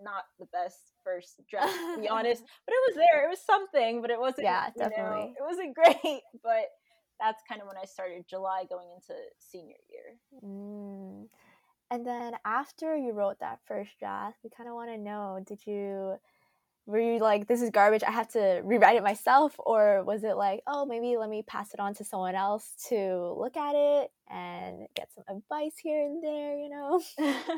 not 0.00 0.24
the 0.38 0.46
best 0.52 0.92
first 1.04 1.40
draft, 1.48 1.72
to 1.94 2.00
be 2.00 2.08
honest. 2.08 2.42
But 2.66 2.74
it 2.74 2.82
was 2.88 2.96
there. 2.96 3.26
It 3.26 3.30
was 3.30 3.44
something, 3.44 4.00
but 4.02 4.10
it 4.10 4.18
wasn't. 4.18 4.44
Yeah, 4.44 4.66
you 4.76 4.82
know, 4.88 4.88
definitely. 4.90 5.34
it 5.38 5.42
wasn't 5.46 5.74
great, 5.74 6.22
but 6.42 6.66
that's 7.20 7.42
kind 7.48 7.60
of 7.60 7.68
when 7.68 7.76
I 7.80 7.84
started 7.86 8.24
July 8.28 8.64
going 8.68 8.88
into 8.94 9.14
senior 9.38 9.76
year. 9.90 10.18
Mm. 10.44 11.01
And 11.92 12.06
then 12.06 12.32
after 12.46 12.96
you 12.96 13.12
wrote 13.12 13.40
that 13.40 13.60
first 13.66 13.98
draft, 13.98 14.38
we 14.42 14.48
kind 14.48 14.66
of 14.66 14.74
want 14.74 14.88
to 14.88 14.96
know 14.96 15.40
did 15.46 15.66
you, 15.66 16.14
were 16.86 16.98
you 16.98 17.18
like, 17.18 17.46
this 17.46 17.60
is 17.60 17.68
garbage, 17.68 18.02
I 18.02 18.10
have 18.10 18.28
to 18.28 18.62
rewrite 18.64 18.96
it 18.96 19.02
myself? 19.02 19.54
Or 19.58 20.02
was 20.02 20.24
it 20.24 20.38
like, 20.38 20.62
oh, 20.66 20.86
maybe 20.86 21.18
let 21.18 21.28
me 21.28 21.42
pass 21.42 21.74
it 21.74 21.80
on 21.80 21.92
to 21.96 22.04
someone 22.04 22.34
else 22.34 22.72
to 22.88 23.34
look 23.38 23.58
at 23.58 23.74
it 23.74 24.10
and 24.30 24.86
get 24.96 25.10
some 25.14 25.24
advice 25.28 25.74
here 25.82 26.02
and 26.06 26.24
there, 26.24 26.56
you 26.58 26.70
know? 26.70 27.02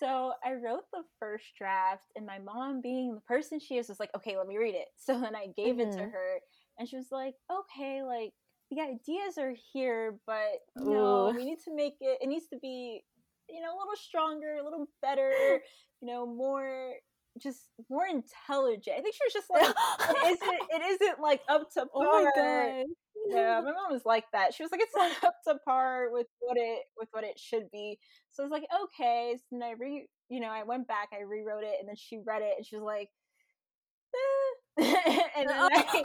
so 0.00 0.32
I 0.44 0.54
wrote 0.54 0.90
the 0.92 1.04
first 1.20 1.44
draft, 1.56 2.06
and 2.16 2.26
my 2.26 2.40
mom, 2.40 2.80
being 2.80 3.14
the 3.14 3.20
person 3.20 3.60
she 3.60 3.76
is, 3.76 3.88
was 3.88 4.00
like, 4.00 4.10
okay, 4.16 4.36
let 4.36 4.48
me 4.48 4.58
read 4.58 4.74
it. 4.74 4.88
So 4.96 5.20
then 5.20 5.36
I 5.36 5.46
gave 5.56 5.78
it 5.78 5.92
to 5.92 6.00
Mhm. 6.00 6.12
her, 6.12 6.40
and 6.80 6.88
she 6.88 6.96
was 6.96 7.12
like, 7.12 7.36
okay, 7.48 8.02
like 8.02 8.32
the 8.72 8.80
ideas 8.80 9.38
are 9.38 9.54
here, 9.72 10.18
but 10.26 10.60
no, 10.76 11.30
Ooh. 11.30 11.36
we 11.36 11.44
need 11.44 11.58
to 11.64 11.74
make 11.74 11.94
it, 12.00 12.18
it 12.20 12.26
needs 12.26 12.48
to 12.48 12.58
be, 12.58 13.04
you 13.52 13.60
know, 13.60 13.68
a 13.68 13.78
little 13.78 13.96
stronger, 13.96 14.56
a 14.60 14.64
little 14.64 14.86
better, 15.00 15.60
you 16.00 16.08
know, 16.08 16.26
more. 16.26 16.94
Just 17.42 17.70
more 17.88 18.04
intelligent. 18.06 18.94
I 18.98 19.00
think 19.00 19.14
she 19.14 19.24
was 19.24 19.32
just 19.32 19.48
like, 19.48 19.64
it 19.64 20.32
isn't. 20.32 20.60
It 20.70 20.82
isn't 20.82 21.18
like 21.18 21.40
up 21.48 21.70
to 21.72 21.86
par. 21.86 21.88
oh 21.94 22.24
my. 22.36 22.84
Yeah, 23.26 23.60
my 23.64 23.72
mom 23.72 23.90
was 23.90 24.04
like 24.04 24.24
that. 24.32 24.52
She 24.52 24.62
was 24.62 24.70
like, 24.70 24.82
it's 24.82 24.94
not 24.94 25.12
up 25.24 25.36
to 25.48 25.56
par 25.64 26.08
with 26.10 26.26
what 26.40 26.58
it 26.58 26.82
with 26.98 27.08
what 27.12 27.24
it 27.24 27.38
should 27.38 27.70
be. 27.72 27.98
So 28.32 28.42
I 28.42 28.46
was 28.46 28.52
like, 28.52 28.64
okay. 28.84 29.34
So 29.38 29.44
then 29.52 29.62
I 29.62 29.72
re, 29.78 30.06
you 30.28 30.40
know, 30.40 30.50
I 30.50 30.64
went 30.64 30.86
back, 30.86 31.08
I 31.14 31.22
rewrote 31.22 31.64
it, 31.64 31.76
and 31.80 31.88
then 31.88 31.96
she 31.96 32.18
read 32.24 32.42
it, 32.42 32.54
and 32.56 32.66
she 32.66 32.76
was 32.76 32.84
like. 32.84 33.08
and 34.78 35.50
then 35.50 35.68
I, 35.70 36.04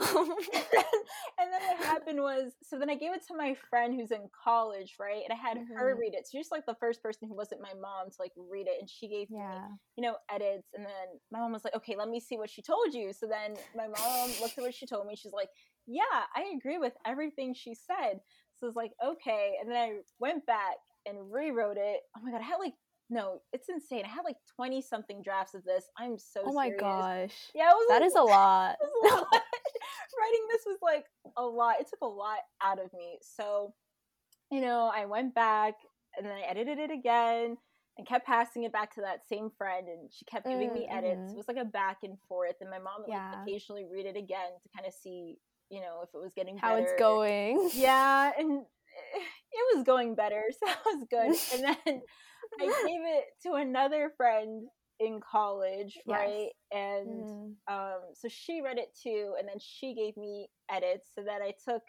and 1.38 1.52
then 1.52 1.62
what 1.66 1.78
happened 1.78 2.20
was, 2.20 2.52
so 2.62 2.78
then 2.78 2.90
I 2.90 2.94
gave 2.96 3.12
it 3.14 3.26
to 3.28 3.36
my 3.36 3.54
friend 3.70 3.94
who's 3.94 4.10
in 4.10 4.28
college, 4.44 4.96
right? 5.00 5.22
And 5.28 5.32
I 5.32 5.36
had 5.40 5.58
her 5.76 5.94
Mhm. 5.94 5.98
read 5.98 6.14
it. 6.14 6.26
So 6.26 6.38
she's 6.38 6.50
like 6.50 6.66
the 6.66 6.76
first 6.80 7.02
person 7.02 7.28
who 7.28 7.34
wasn't 7.36 7.62
my 7.62 7.72
mom 7.80 8.10
to 8.10 8.16
like 8.18 8.32
read 8.36 8.66
it, 8.66 8.78
and 8.80 8.88
she 8.88 9.08
gave 9.08 9.30
me 9.30 9.36
you 9.96 10.02
know, 10.02 10.16
edits. 10.30 10.68
And 10.74 10.84
then 10.84 11.18
my 11.30 11.40
mom 11.40 11.52
was 11.52 11.64
like, 11.64 11.74
okay, 11.74 11.96
let 11.96 12.08
me 12.08 12.20
see 12.20 12.36
what 12.38 12.50
she 12.50 12.62
told 12.62 12.94
you. 12.94 13.12
So 13.12 13.26
then 13.26 13.56
my 13.74 13.88
mom 13.88 14.30
looked 14.40 14.58
at 14.58 14.62
what 14.64 14.74
she 14.74 14.86
told 14.86 15.06
me. 15.06 15.16
She's 15.16 15.32
like, 15.32 15.48
yeah, 15.86 16.02
I 16.34 16.52
agree 16.56 16.78
with 16.78 16.92
everything 17.06 17.54
she 17.54 17.74
said. 17.74 18.20
So 18.58 18.66
it's 18.66 18.76
like, 18.76 18.92
okay. 19.04 19.54
And 19.60 19.70
then 19.70 19.76
I 19.76 19.92
went 20.20 20.46
back 20.46 20.76
and 21.06 21.32
rewrote 21.32 21.78
it. 21.78 22.00
Oh 22.16 22.20
my 22.22 22.30
God, 22.30 22.40
I 22.40 22.44
had 22.44 22.56
like, 22.58 22.74
no, 23.10 23.40
it's 23.52 23.68
insane. 23.68 24.04
I 24.04 24.08
had 24.08 24.22
like 24.24 24.36
20 24.56 24.82
something 24.82 25.22
drafts 25.22 25.54
of 25.54 25.64
this. 25.64 25.84
I'm 25.98 26.18
so 26.18 26.42
Oh 26.46 26.52
my 26.52 26.66
serious. 26.66 26.80
gosh. 26.80 27.34
Yeah, 27.54 27.70
it 27.70 27.74
was 27.74 27.86
That 27.88 28.00
like- 28.02 28.06
is 28.06 28.14
a 28.14 28.22
lot. 28.22 28.76
a 28.82 29.14
lot. 29.14 29.26
Writing 30.18 30.46
this 30.50 30.62
was 30.66 30.78
like 30.82 31.04
a 31.36 31.42
lot. 31.44 31.80
It 31.80 31.88
took 31.88 32.00
a 32.02 32.06
lot 32.06 32.38
out 32.62 32.78
of 32.78 32.92
me. 32.92 33.18
So, 33.22 33.74
you 34.50 34.60
know, 34.60 34.90
I 34.94 35.06
went 35.06 35.34
back 35.34 35.74
and 36.16 36.26
then 36.26 36.32
I 36.32 36.42
edited 36.42 36.78
it 36.78 36.90
again 36.90 37.56
and 37.96 38.06
kept 38.06 38.26
passing 38.26 38.64
it 38.64 38.72
back 38.72 38.94
to 38.94 39.00
that 39.02 39.26
same 39.28 39.50
friend 39.56 39.86
and 39.88 40.10
she 40.12 40.24
kept 40.24 40.46
giving 40.46 40.72
me 40.72 40.86
Mm, 40.90 40.96
edits. 40.98 41.32
It 41.32 41.36
was 41.36 41.48
like 41.48 41.56
a 41.56 41.64
back 41.64 41.98
and 42.02 42.18
forth 42.28 42.56
and 42.60 42.70
my 42.70 42.78
mom 42.78 43.02
would 43.02 43.08
Yeah. 43.10 43.30
like 43.32 43.42
occasionally 43.48 43.86
read 43.90 44.06
it 44.06 44.16
again 44.16 44.50
to 44.62 44.68
kind 44.74 44.86
of 44.86 44.92
see, 44.94 45.38
you 45.70 45.80
know, 45.80 46.00
if 46.02 46.08
it 46.14 46.18
was 46.18 46.32
getting 46.34 46.56
How 46.58 46.76
it's 46.76 46.92
going. 46.98 47.70
Yeah, 47.74 48.32
and 48.38 48.62
it 49.52 49.76
was 49.76 49.84
going 49.84 50.14
better, 50.14 50.42
so 50.50 50.66
that 50.66 50.78
was 50.84 51.04
good. 51.10 51.58
And 51.66 51.78
then 51.86 52.02
I 52.60 52.66
gave 52.66 53.00
it 53.04 53.24
to 53.44 53.54
another 53.54 54.12
friend 54.16 54.68
in 55.00 55.20
college, 55.20 55.98
Yes. 56.06 56.18
right? 56.18 56.50
And 56.72 57.26
Mhm. 57.26 57.56
um, 57.68 58.00
so 58.14 58.28
she 58.28 58.60
read 58.62 58.78
it 58.78 58.94
too, 59.00 59.34
and 59.38 59.48
then 59.48 59.58
she 59.58 59.94
gave 59.94 60.16
me 60.16 60.48
edits. 60.70 61.08
So 61.14 61.22
that 61.22 61.42
I 61.42 61.52
took, 61.64 61.82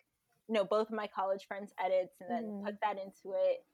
you 0.47 0.53
know, 0.53 0.63
both 0.65 0.89
of 0.89 0.95
my 0.95 1.07
college 1.07 1.45
friends' 1.47 1.73
edits 1.79 2.15
and 2.21 2.29
then 2.29 2.51
Mhm. 2.51 2.65
put 2.65 2.75
that 2.81 2.97
into 2.97 3.35
it. 3.35 3.65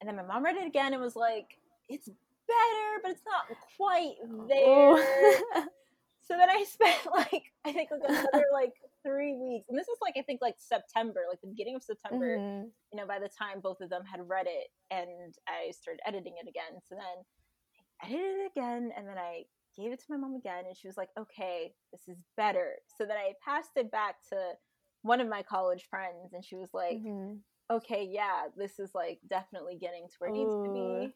And 0.00 0.08
then 0.08 0.16
my 0.16 0.22
mom 0.22 0.44
read 0.44 0.56
it 0.56 0.66
again 0.66 0.92
and 0.92 1.02
was 1.02 1.16
like, 1.16 1.58
"It's 1.88 2.08
better, 2.08 3.00
but 3.02 3.12
it's 3.12 3.24
not 3.24 3.46
quite 3.76 4.16
there." 4.48 5.68
Ooh. 6.22 6.26
so 6.26 6.36
then 6.36 6.50
I 6.50 6.64
spent 6.68 7.06
like 7.12 7.44
I 7.64 7.72
think 7.72 7.90
like 7.90 8.02
another 8.06 8.46
like 8.52 8.72
three 9.02 9.34
weeks, 9.34 9.66
and 9.68 9.78
this 9.78 9.88
is 9.88 9.98
like 10.00 10.14
I 10.16 10.22
think 10.22 10.40
like 10.40 10.56
September, 10.58 11.20
like 11.28 11.40
the 11.40 11.48
beginning 11.48 11.76
of 11.76 11.82
September. 11.82 12.38
Mhm. 12.38 12.70
You 12.92 13.00
know, 13.00 13.06
by 13.06 13.18
the 13.18 13.28
time 13.30 13.60
both 13.60 13.80
of 13.80 13.88
them 13.88 14.04
had 14.04 14.20
read 14.28 14.46
it, 14.46 14.68
and 14.90 15.34
I 15.48 15.70
started 15.70 16.00
editing 16.06 16.34
it 16.42 16.46
again. 16.48 16.78
So 16.86 16.94
then 16.94 17.24
I 18.02 18.06
edited 18.06 18.40
it 18.40 18.52
again, 18.54 18.92
and 18.96 19.08
then 19.08 19.16
I 19.16 19.44
gave 19.74 19.92
it 19.92 19.98
to 20.00 20.04
my 20.10 20.16
mom 20.18 20.34
again, 20.34 20.66
and 20.66 20.76
she 20.76 20.86
was 20.88 20.98
like, 20.98 21.08
"Okay, 21.18 21.74
this 21.90 22.06
is 22.06 22.18
better." 22.36 22.76
So 22.98 23.06
then 23.06 23.16
I 23.16 23.32
passed 23.42 23.70
it 23.76 23.90
back 23.90 24.16
to 24.28 24.52
one 25.00 25.20
of 25.22 25.28
my 25.28 25.42
college 25.42 25.84
friends, 25.88 26.34
and 26.34 26.44
she 26.44 26.56
was 26.56 26.74
like, 26.74 26.98
Mhm. 26.98 27.40
okay, 27.70 28.04
yeah, 28.04 28.48
this 28.56 28.78
is 28.78 28.94
like 28.94 29.20
definitely 29.26 29.76
getting 29.78 30.06
to 30.08 30.14
where 30.18 30.28
it 30.28 30.34
needs 30.34 30.54
to 30.64 30.70
be. 30.70 31.14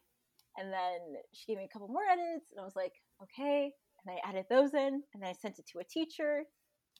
And 0.57 0.73
then 0.73 1.21
she 1.33 1.45
gave 1.45 1.57
me 1.59 1.65
a 1.65 1.67
couple 1.67 1.87
more 1.89 2.03
edits, 2.09 2.49
and 2.51 2.59
I 2.59 2.63
was 2.65 2.75
like, 2.75 2.93
okay. 3.21 3.73
And 4.07 4.15
I 4.17 4.27
added 4.29 4.45
those 4.49 4.73
in, 4.73 5.03
and 5.13 5.21
then 5.21 5.29
I 5.29 5.33
sent 5.33 5.59
it 5.59 5.67
to 5.73 5.79
a 5.79 5.83
teacher. 5.83 6.43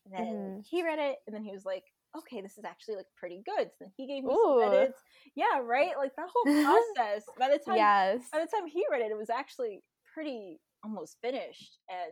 And 0.06 0.14
then 0.14 0.28
Mhm. 0.28 0.66
he 0.66 0.84
read 0.84 1.00
it, 1.00 1.18
and 1.26 1.36
then 1.36 1.44
he 1.44 1.52
was 1.52 1.66
like, 1.66 1.84
okay, 2.18 2.42
this 2.42 2.58
is 2.58 2.66
actually 2.66 2.96
like 2.96 3.06
pretty 3.16 3.42
good. 3.46 3.70
So 3.74 3.86
then 3.86 3.92
he 3.96 4.08
gave 4.08 4.24
me 4.24 4.34
Ooh. 4.34 4.60
some 4.60 4.74
edits. 4.74 5.00
Yeah, 5.36 5.60
right. 5.62 5.98
Like 5.98 6.16
that 6.16 6.30
whole 6.34 6.46
process. 6.96 7.26
by 7.38 7.50
the 7.50 7.60
time 7.60 7.78
Yes. 7.78 8.22
by 8.32 8.40
the 8.40 8.48
time 8.48 8.68
he 8.68 8.84
read 8.92 9.02
it, 9.02 9.12
it 9.12 9.18
was 9.18 9.30
actually 9.30 9.84
pretty 10.14 10.60
almost 10.84 11.18
finished. 11.22 11.80
And 11.90 12.12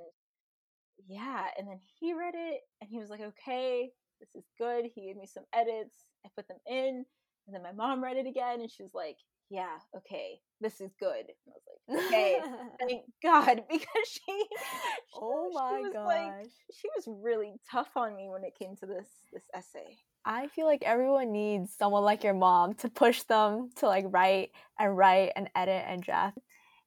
yeah, 1.08 1.48
and 1.58 1.68
then 1.68 1.80
he 2.00 2.14
read 2.14 2.36
it 2.36 2.62
and 2.82 2.90
he 2.90 3.00
was 3.00 3.10
like, 3.10 3.22
okay, 3.22 3.90
this 4.20 4.30
is 4.36 4.46
good. 4.58 4.86
He 4.94 5.06
gave 5.08 5.18
me 5.18 5.28
some 5.28 5.44
edits. 5.54 5.96
I 6.26 6.30
put 6.36 6.48
them 6.48 6.60
in. 6.68 7.06
And 7.48 7.54
then 7.56 7.64
my 7.64 7.72
mom 7.74 8.04
read 8.04 8.18
it 8.18 8.28
again 8.28 8.62
and 8.62 8.72
she 8.72 8.84
was 8.84 8.94
like, 8.94 9.18
yeah, 9.50 9.78
okay, 9.96 10.40
this 10.62 10.82
is 10.82 10.92
good. 11.00 11.26
And 11.26 11.38
I 11.48 11.52
was 11.52 11.64
like, 11.68 12.06
okay, 12.08 12.40
thank 12.80 13.02
God, 13.22 13.64
because 13.70 14.08
she, 14.08 14.22
she 14.28 14.46
oh 15.16 15.50
she 15.50 15.56
my 15.56 15.80
was 15.82 15.94
gosh. 15.94 16.06
like, 16.06 16.48
she 16.74 16.88
was 16.96 17.08
really 17.22 17.54
tough 17.70 17.90
on 17.96 18.16
me 18.16 18.30
when 18.30 18.44
it 18.44 18.58
came 18.58 18.76
to 18.78 18.86
this 18.86 19.08
this 19.34 19.44
essay. 19.54 19.98
I 20.26 20.48
feel 20.48 20.66
like 20.66 20.82
everyone 20.84 21.32
needs 21.32 21.76
someone 21.78 22.04
like 22.04 22.24
your 22.24 22.34
mom 22.34 22.74
to 22.76 22.90
push 22.90 23.22
them 23.24 23.70
to 23.78 23.88
like 23.88 24.06
write 24.10 24.50
and 24.80 24.98
write 24.98 25.34
and 25.36 25.50
edit 25.56 25.84
and 25.88 26.02
draft. 26.02 26.40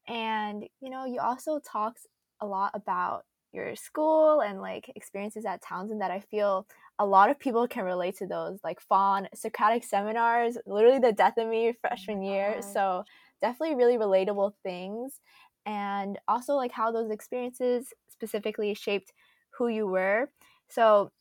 And 0.08 0.64
you 0.80 0.90
know, 0.90 1.04
you 1.04 1.20
also 1.20 1.60
talked 1.60 2.00
a 2.40 2.46
lot 2.46 2.72
about 2.74 3.24
your 3.52 3.76
school 3.76 4.40
and 4.40 4.60
like 4.60 4.90
experiences 4.94 5.44
at 5.44 5.62
Townsend 5.62 6.00
that 6.00 6.10
I 6.10 6.20
feel 6.20 6.66
a 6.98 7.06
lot 7.06 7.30
of 7.30 7.38
people 7.38 7.68
can 7.68 7.84
relate 7.84 8.16
to 8.18 8.26
those, 8.26 8.58
like 8.64 8.80
Fawn, 8.80 9.28
Socratic 9.34 9.84
seminars, 9.84 10.58
literally 10.66 10.98
the 10.98 11.12
death 11.12 11.38
of 11.38 11.48
me 11.48 11.72
freshman 11.80 12.22
year. 12.22 12.60
So 12.60 13.04
definitely 13.40 13.76
really 13.76 13.96
relatable 13.96 14.52
things. 14.62 15.20
And 15.66 16.18
also 16.26 16.54
like 16.54 16.72
how 16.72 16.90
those 16.90 17.10
experiences 17.10 17.92
specifically 18.08 18.74
shaped 18.74 19.12
who 19.50 19.68
you 19.68 19.86
were. 19.86 20.30
So 20.68 21.12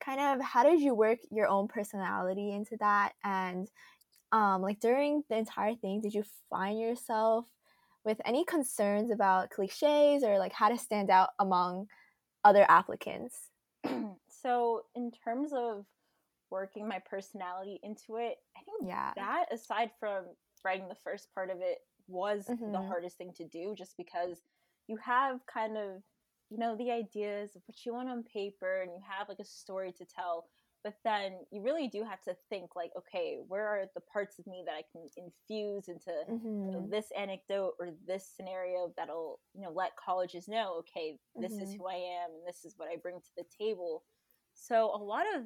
kind 0.00 0.20
of 0.20 0.44
how 0.44 0.62
did 0.62 0.80
you 0.80 0.94
work 0.94 1.18
your 1.30 1.48
own 1.48 1.68
personality 1.68 2.52
into 2.52 2.76
that 2.78 3.12
and 3.24 3.68
um 4.32 4.62
like 4.62 4.80
during 4.80 5.22
the 5.28 5.36
entire 5.36 5.74
thing 5.74 6.00
did 6.00 6.14
you 6.14 6.22
find 6.48 6.78
yourself 6.78 7.46
with 8.04 8.20
any 8.24 8.44
concerns 8.44 9.10
about 9.10 9.50
cliches 9.50 10.22
or 10.22 10.38
like 10.38 10.52
how 10.52 10.68
to 10.68 10.78
stand 10.78 11.10
out 11.10 11.30
among 11.38 11.86
other 12.44 12.64
applicants 12.68 13.48
so 14.42 14.82
in 14.94 15.10
terms 15.10 15.52
of 15.52 15.84
working 16.50 16.88
my 16.88 16.98
personality 16.98 17.78
into 17.82 18.16
it, 18.16 18.36
I 18.56 18.60
think 18.64 18.88
yeah 18.88 19.12
that 19.16 19.46
aside 19.52 19.90
from 20.00 20.24
writing 20.64 20.88
the 20.88 20.96
first 21.04 21.32
part 21.34 21.50
of 21.50 21.58
it 21.60 21.78
was 22.06 22.46
the 22.46 22.54
Mhm. 22.54 22.86
hardest 22.86 23.18
thing 23.18 23.32
to 23.34 23.44
do 23.44 23.74
just 23.74 23.96
because 23.96 24.42
you 24.86 24.96
have 24.96 25.44
kind 25.46 25.76
of 25.76 26.02
you 26.50 26.58
know 26.58 26.74
the 26.76 26.90
ideas 26.90 27.54
of 27.54 27.62
what 27.66 27.84
you 27.84 27.92
want 27.92 28.08
on 28.08 28.22
paper 28.24 28.80
and 28.80 28.92
you 28.92 29.00
have 29.06 29.28
like 29.28 29.38
a 29.38 29.44
story 29.44 29.92
to 29.92 30.04
tell 30.06 30.48
but 30.84 30.94
then 31.04 31.40
you 31.50 31.60
really 31.60 31.88
do 31.88 32.02
have 32.02 32.22
to 32.22 32.34
think 32.48 32.74
like 32.74 32.90
okay 32.96 33.38
where 33.48 33.66
are 33.66 33.84
the 33.94 34.00
parts 34.00 34.38
of 34.38 34.46
me 34.46 34.62
that 34.64 34.74
i 34.74 34.82
can 34.90 35.06
infuse 35.16 35.88
into 35.88 36.10
mm-hmm. 36.30 36.66
you 36.66 36.72
know, 36.72 36.86
this 36.88 37.10
anecdote 37.16 37.74
or 37.78 37.90
this 38.06 38.26
scenario 38.34 38.92
that'll 38.96 39.40
you 39.54 39.60
know 39.60 39.70
let 39.70 39.96
colleges 39.96 40.48
know 40.48 40.76
okay 40.78 41.18
this 41.36 41.52
mm-hmm. 41.52 41.64
is 41.64 41.74
who 41.74 41.86
i 41.86 41.94
am 41.94 42.30
and 42.30 42.46
this 42.46 42.64
is 42.64 42.74
what 42.78 42.88
i 42.88 42.96
bring 42.96 43.20
to 43.20 43.30
the 43.36 43.44
table 43.58 44.04
so 44.58 44.90
a 44.94 44.98
lot 44.98 45.24
of 45.36 45.44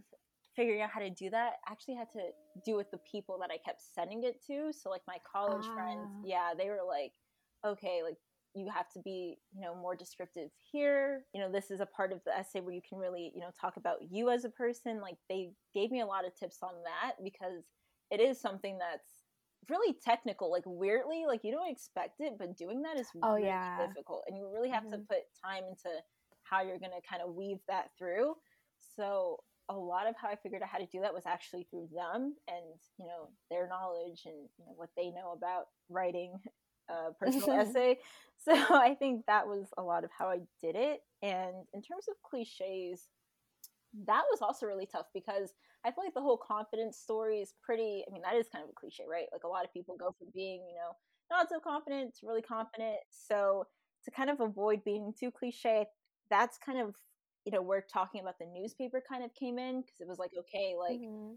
figuring 0.54 0.82
out 0.82 0.90
how 0.90 1.00
to 1.00 1.10
do 1.10 1.30
that 1.30 1.54
actually 1.68 1.94
had 1.94 2.10
to 2.12 2.20
do 2.64 2.76
with 2.76 2.90
the 2.90 2.98
people 3.10 3.38
that 3.40 3.50
i 3.50 3.56
kept 3.64 3.80
sending 3.94 4.22
it 4.24 4.44
to. 4.46 4.72
So 4.72 4.90
like 4.90 5.02
my 5.06 5.16
college 5.30 5.66
ah. 5.68 5.74
friends 5.74 6.08
yeah 6.24 6.50
they 6.56 6.68
were 6.68 6.84
like 6.86 7.12
okay 7.64 8.00
like 8.02 8.16
you 8.54 8.68
have 8.68 8.90
to 8.92 9.00
be 9.00 9.38
you 9.54 9.62
know 9.62 9.74
more 9.74 9.96
descriptive 9.96 10.50
here. 10.70 11.24
You 11.34 11.40
know 11.40 11.50
this 11.50 11.70
is 11.70 11.80
a 11.80 11.86
part 11.86 12.12
of 12.12 12.20
the 12.24 12.36
essay 12.36 12.60
where 12.60 12.74
you 12.74 12.82
can 12.86 12.98
really 12.98 13.32
you 13.34 13.40
know 13.40 13.50
talk 13.58 13.76
about 13.76 13.98
you 14.10 14.30
as 14.30 14.44
a 14.44 14.50
person. 14.50 15.00
Like 15.00 15.16
they 15.28 15.50
gave 15.74 15.90
me 15.90 16.00
a 16.00 16.06
lot 16.06 16.26
of 16.26 16.34
tips 16.34 16.58
on 16.62 16.74
that 16.84 17.22
because 17.24 17.64
it 18.10 18.20
is 18.20 18.40
something 18.40 18.78
that's 18.78 19.08
really 19.70 19.96
technical 20.04 20.50
like 20.50 20.64
weirdly 20.66 21.24
like 21.26 21.44
you 21.44 21.52
don't 21.52 21.70
expect 21.70 22.20
it 22.20 22.32
but 22.36 22.56
doing 22.56 22.82
that 22.82 22.98
is 22.98 23.06
oh 23.22 23.34
really 23.34 23.46
yeah. 23.46 23.86
difficult 23.86 24.24
and 24.26 24.36
you 24.36 24.50
really 24.52 24.68
have 24.68 24.82
mm-hmm. 24.82 24.92
to 24.92 24.98
put 25.08 25.18
time 25.40 25.62
into 25.68 25.88
how 26.42 26.60
you're 26.60 26.80
going 26.80 26.90
to 26.90 27.08
kind 27.08 27.22
of 27.22 27.34
weave 27.36 27.60
that 27.68 27.86
through 27.96 28.34
so 28.96 29.38
a 29.68 29.74
lot 29.74 30.08
of 30.08 30.14
how 30.20 30.28
i 30.28 30.36
figured 30.36 30.62
out 30.62 30.68
how 30.68 30.78
to 30.78 30.86
do 30.86 31.00
that 31.00 31.14
was 31.14 31.24
actually 31.26 31.66
through 31.70 31.88
them 31.94 32.34
and 32.48 32.80
you 32.98 33.06
know 33.06 33.28
their 33.50 33.68
knowledge 33.68 34.22
and 34.26 34.48
you 34.58 34.64
know 34.66 34.74
what 34.76 34.90
they 34.96 35.10
know 35.10 35.32
about 35.36 35.66
writing 35.88 36.32
a 36.88 37.12
personal 37.12 37.50
essay. 37.60 37.98
So 38.44 38.52
I 38.52 38.96
think 38.98 39.26
that 39.26 39.46
was 39.46 39.68
a 39.78 39.82
lot 39.82 40.04
of 40.04 40.10
how 40.16 40.28
I 40.28 40.38
did 40.60 40.76
it. 40.76 41.00
And 41.22 41.54
in 41.74 41.82
terms 41.82 42.06
of 42.08 42.16
cliches, 42.28 43.08
that 44.06 44.22
was 44.30 44.40
also 44.42 44.66
really 44.66 44.86
tough 44.86 45.06
because 45.14 45.52
I 45.84 45.90
feel 45.90 46.04
like 46.04 46.14
the 46.14 46.22
whole 46.22 46.38
confidence 46.38 46.98
story 46.98 47.38
is 47.38 47.54
pretty. 47.62 48.04
I 48.08 48.12
mean, 48.12 48.22
that 48.22 48.36
is 48.36 48.46
kind 48.52 48.64
of 48.64 48.70
a 48.70 48.74
cliche, 48.74 49.04
right? 49.08 49.26
Like 49.32 49.44
a 49.44 49.48
lot 49.48 49.64
of 49.64 49.72
people 49.72 49.96
go 49.98 50.14
from 50.18 50.28
being, 50.34 50.64
you 50.68 50.74
know, 50.74 50.96
not 51.30 51.48
so 51.48 51.60
confident 51.60 52.16
to 52.18 52.26
really 52.26 52.42
confident. 52.42 52.98
So 53.10 53.66
to 54.04 54.10
kind 54.10 54.30
of 54.30 54.40
avoid 54.40 54.84
being 54.84 55.12
too 55.18 55.30
cliche, 55.30 55.86
that's 56.30 56.58
kind 56.58 56.78
of, 56.78 56.94
you 57.44 57.52
know, 57.52 57.62
where 57.62 57.80
talking 57.80 58.20
about 58.20 58.38
the 58.38 58.46
newspaper 58.46 59.02
kind 59.06 59.24
of 59.24 59.34
came 59.34 59.58
in 59.58 59.80
because 59.80 60.00
it 60.00 60.08
was 60.08 60.18
like, 60.18 60.30
okay, 60.38 60.74
like 60.78 61.00
mm-hmm 61.00 61.34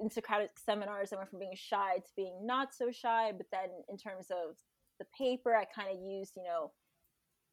in 0.00 0.10
Socratic 0.10 0.50
seminars, 0.64 1.12
I 1.12 1.16
went 1.16 1.30
from 1.30 1.38
being 1.38 1.54
shy 1.54 1.96
to 1.96 2.12
being 2.16 2.46
not 2.46 2.74
so 2.74 2.90
shy. 2.90 3.32
But 3.36 3.46
then 3.50 3.68
in 3.88 3.96
terms 3.96 4.28
of 4.30 4.56
the 4.98 5.06
paper, 5.16 5.54
I 5.54 5.64
kind 5.64 5.90
of 5.90 6.02
used, 6.02 6.34
you 6.36 6.44
know, 6.44 6.72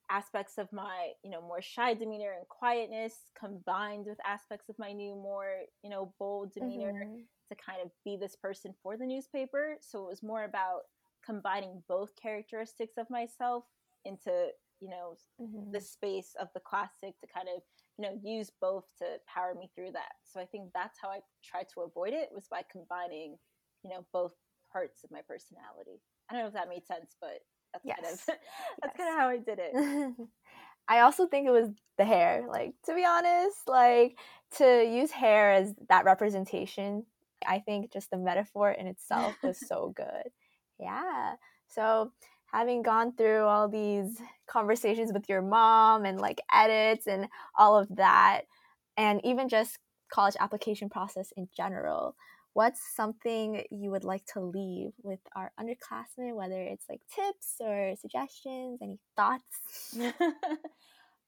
aspects 0.09 0.57
of 0.57 0.71
my, 0.71 1.11
you 1.23 1.31
know, 1.31 1.41
more 1.41 1.61
shy 1.61 1.93
demeanor 1.93 2.33
and 2.37 2.47
quietness 2.47 3.13
combined 3.37 4.05
with 4.05 4.17
aspects 4.25 4.69
of 4.69 4.77
my 4.77 4.91
new, 4.91 5.15
more, 5.15 5.49
you 5.83 5.89
know, 5.89 6.13
bold 6.19 6.53
demeanor 6.53 6.93
mm-hmm. 6.93 7.21
to 7.49 7.55
kind 7.55 7.81
of 7.83 7.91
be 8.03 8.15
this 8.15 8.35
person 8.35 8.73
for 8.83 8.97
the 8.97 9.05
newspaper. 9.05 9.77
So 9.81 10.03
it 10.03 10.09
was 10.09 10.23
more 10.23 10.43
about 10.43 10.81
combining 11.25 11.81
both 11.87 12.11
characteristics 12.21 12.93
of 12.97 13.09
myself 13.09 13.63
into, 14.05 14.49
you 14.85 14.91
know, 14.91 15.15
mm-hmm. 15.41 15.71
the 15.71 15.81
space 15.81 16.35
of 16.39 16.47
the 16.53 16.59
classic 16.59 17.19
to 17.19 17.27
kind 17.33 17.47
of 17.53 17.63
you 17.97 18.03
know 18.03 18.19
use 18.23 18.51
both 18.61 18.83
to 18.97 19.05
power 19.33 19.55
me 19.55 19.69
through 19.73 19.91
that 19.91 20.13
so 20.23 20.39
i 20.39 20.45
think 20.45 20.69
that's 20.73 20.99
how 21.01 21.09
i 21.09 21.19
tried 21.43 21.67
to 21.73 21.81
avoid 21.81 22.13
it 22.13 22.29
was 22.33 22.47
by 22.49 22.61
combining 22.71 23.37
you 23.83 23.89
know 23.89 24.05
both 24.11 24.33
parts 24.71 25.03
of 25.03 25.11
my 25.11 25.21
personality 25.27 26.01
i 26.29 26.33
don't 26.33 26.41
know 26.41 26.47
if 26.47 26.53
that 26.53 26.69
made 26.69 26.85
sense 26.85 27.15
but 27.21 27.39
that's 27.71 27.85
yes. 27.85 27.97
kind 28.01 28.13
of 28.13 28.19
that's 28.81 28.93
yes. 28.97 28.97
kind 28.97 29.09
of 29.09 29.19
how 29.19 29.29
i 29.29 29.37
did 29.37 29.59
it 29.61 30.27
i 30.87 30.99
also 30.99 31.25
think 31.25 31.47
it 31.47 31.51
was 31.51 31.69
the 31.97 32.05
hair 32.05 32.45
like 32.49 32.73
to 32.85 32.93
be 32.93 33.05
honest 33.05 33.57
like 33.67 34.17
to 34.57 34.83
use 34.83 35.11
hair 35.11 35.53
as 35.53 35.73
that 35.89 36.05
representation 36.05 37.05
i 37.47 37.59
think 37.59 37.91
just 37.93 38.11
the 38.11 38.17
metaphor 38.17 38.71
in 38.71 38.87
itself 38.87 39.35
was 39.41 39.57
so 39.65 39.93
good 39.95 40.29
yeah 40.79 41.35
so 41.67 42.11
having 42.55 42.81
gone 42.81 43.11
through 43.11 43.43
all 43.43 43.67
these 43.67 44.17
conversations 44.47 45.11
with 45.11 45.27
your 45.27 45.41
mom 45.41 46.05
and 46.05 46.21
like 46.21 46.39
edits 46.53 47.05
and 47.05 47.27
all 47.57 47.77
of 47.77 47.93
that 47.97 48.43
and 48.95 49.19
even 49.25 49.49
just 49.49 49.77
college 50.09 50.35
application 50.39 50.89
process 50.89 51.33
in 51.35 51.49
general 51.55 52.15
what's 52.53 52.79
something 52.95 53.61
you 53.71 53.91
would 53.91 54.05
like 54.05 54.25
to 54.25 54.39
leave 54.39 54.91
with 55.03 55.19
our 55.35 55.51
underclassmen 55.59 56.33
whether 56.33 56.61
it's 56.61 56.85
like 56.87 57.01
tips 57.13 57.55
or 57.59 57.93
suggestions 57.99 58.79
any 58.81 58.99
thoughts 59.17 59.93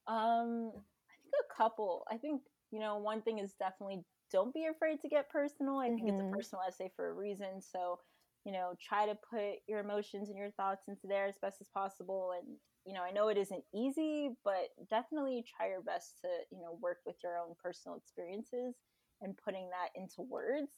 um 0.07 0.71
i 0.71 1.15
think 1.19 1.33
a 1.43 1.55
couple 1.57 2.05
i 2.09 2.15
think 2.15 2.41
you 2.71 2.79
know 2.79 2.97
one 2.97 3.21
thing 3.21 3.39
is 3.39 3.53
definitely 3.59 4.01
don't 4.31 4.53
be 4.53 4.65
afraid 4.65 5.01
to 5.01 5.09
get 5.09 5.29
personal 5.29 5.77
i 5.77 5.87
mm-hmm. 5.87 5.95
think 5.95 6.07
it's 6.07 6.21
a 6.21 6.23
mm-hmm. 6.23 6.33
personal 6.33 6.63
essay 6.65 6.89
for 6.95 7.09
a 7.09 7.13
reason 7.13 7.59
so 7.59 7.99
you 8.47 8.53
know 8.53 8.71
try 8.81 9.05
to 9.05 9.13
put 9.29 9.59
your 9.67 9.81
emotions 9.81 10.29
and 10.29 10.37
your 10.37 10.51
thoughts 10.51 10.87
into 10.87 11.05
there 11.05 11.27
as 11.27 11.35
best 11.41 11.59
as 11.59 11.67
possible 11.67 12.31
and 12.39 12.55
you 12.85 12.93
know 12.93 13.01
i 13.03 13.11
know 13.11 13.27
it 13.27 13.37
isn't 13.37 13.63
easy 13.75 14.29
but 14.45 14.69
definitely 14.89 15.43
try 15.45 15.67
your 15.67 15.81
best 15.81 16.13
to 16.21 16.29
you 16.49 16.61
know 16.61 16.79
work 16.81 16.99
with 17.05 17.17
your 17.21 17.37
own 17.37 17.53
personal 17.61 17.97
experiences 17.97 18.73
and 19.21 19.37
putting 19.43 19.69
that 19.69 19.89
into 19.99 20.21
words 20.21 20.71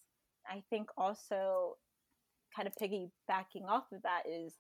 i 0.50 0.64
think 0.72 0.90
also 0.98 1.76
kind 2.56 2.68
of 2.68 2.74
piggybacking 2.82 3.68
off 3.68 3.86
of 3.94 4.02
that 4.02 4.24
is 4.28 4.56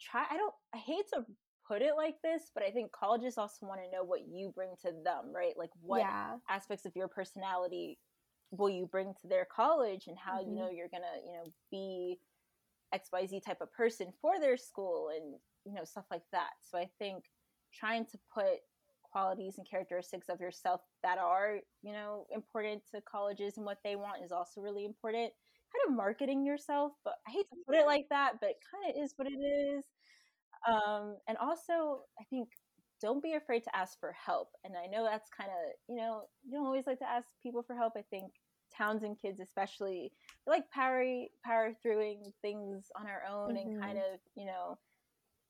try 0.00 0.24
i 0.30 0.36
don't 0.38 0.54
i 0.74 0.78
hate 0.78 1.04
to 1.12 1.22
put 1.66 1.82
it 1.82 1.92
like 1.98 2.14
this 2.24 2.50
but 2.54 2.62
i 2.62 2.70
think 2.70 2.90
colleges 2.92 3.36
also 3.36 3.66
want 3.66 3.78
to 3.78 3.94
know 3.94 4.02
what 4.02 4.26
you 4.26 4.50
bring 4.54 4.70
to 4.80 4.90
them 5.04 5.34
right 5.34 5.58
like 5.58 5.70
what 5.82 6.00
yeah. 6.00 6.36
aspects 6.48 6.86
of 6.86 6.96
your 6.96 7.08
personality 7.08 7.98
will 8.50 8.70
you 8.70 8.86
bring 8.86 9.12
to 9.20 9.28
their 9.28 9.44
college 9.44 10.06
and 10.06 10.16
how 10.16 10.38
mm-hmm. 10.38 10.50
you 10.50 10.56
know 10.56 10.70
you're 10.70 10.88
gonna 10.88 11.04
you 11.26 11.32
know 11.34 11.52
be 11.70 12.18
xyz 12.94 13.44
type 13.44 13.60
of 13.60 13.72
person 13.72 14.08
for 14.20 14.38
their 14.40 14.56
school 14.56 15.10
and 15.14 15.34
you 15.64 15.74
know 15.74 15.84
stuff 15.84 16.06
like 16.10 16.22
that. 16.32 16.50
So 16.62 16.78
i 16.78 16.88
think 16.98 17.24
trying 17.74 18.06
to 18.06 18.18
put 18.32 18.60
qualities 19.12 19.54
and 19.58 19.68
characteristics 19.68 20.28
of 20.28 20.40
yourself 20.40 20.82
that 21.02 21.18
are 21.18 21.58
you 21.82 21.92
know 21.92 22.26
important 22.34 22.82
to 22.94 23.00
colleges 23.10 23.56
and 23.56 23.66
what 23.66 23.78
they 23.84 23.96
want 23.96 24.24
is 24.24 24.32
also 24.32 24.60
really 24.60 24.84
important. 24.84 25.32
Kind 25.72 25.90
of 25.90 25.96
marketing 25.96 26.46
yourself 26.46 26.92
but 27.04 27.14
i 27.26 27.30
hate 27.30 27.48
to 27.50 27.56
put 27.66 27.76
it 27.76 27.86
like 27.86 28.06
that 28.10 28.34
but 28.40 28.54
kind 28.72 28.84
of 28.96 29.02
is 29.02 29.12
what 29.16 29.28
it 29.28 29.36
is. 29.36 29.84
Um, 30.66 31.16
and 31.28 31.36
also 31.38 32.02
i 32.20 32.24
think 32.30 32.48
don't 33.00 33.22
be 33.22 33.34
afraid 33.34 33.62
to 33.64 33.76
ask 33.76 33.98
for 34.00 34.12
help. 34.12 34.48
And 34.64 34.74
i 34.76 34.86
know 34.86 35.04
that's 35.04 35.28
kind 35.36 35.50
of 35.50 35.74
you 35.88 35.96
know 35.96 36.22
you 36.44 36.52
don't 36.56 36.66
always 36.66 36.86
like 36.86 36.98
to 37.00 37.08
ask 37.08 37.28
people 37.42 37.62
for 37.62 37.76
help. 37.76 37.92
I 37.96 38.02
think 38.10 38.32
Townsend 38.78 39.16
kids 39.20 39.40
especially 39.40 40.12
like 40.46 40.70
power 40.70 41.04
power 41.44 41.72
throughing 41.84 42.32
things 42.42 42.86
on 42.96 43.06
our 43.06 43.22
own 43.30 43.56
mm-hmm. 43.56 43.70
and 43.70 43.82
kind 43.82 43.98
of 43.98 44.20
you 44.36 44.46
know 44.46 44.78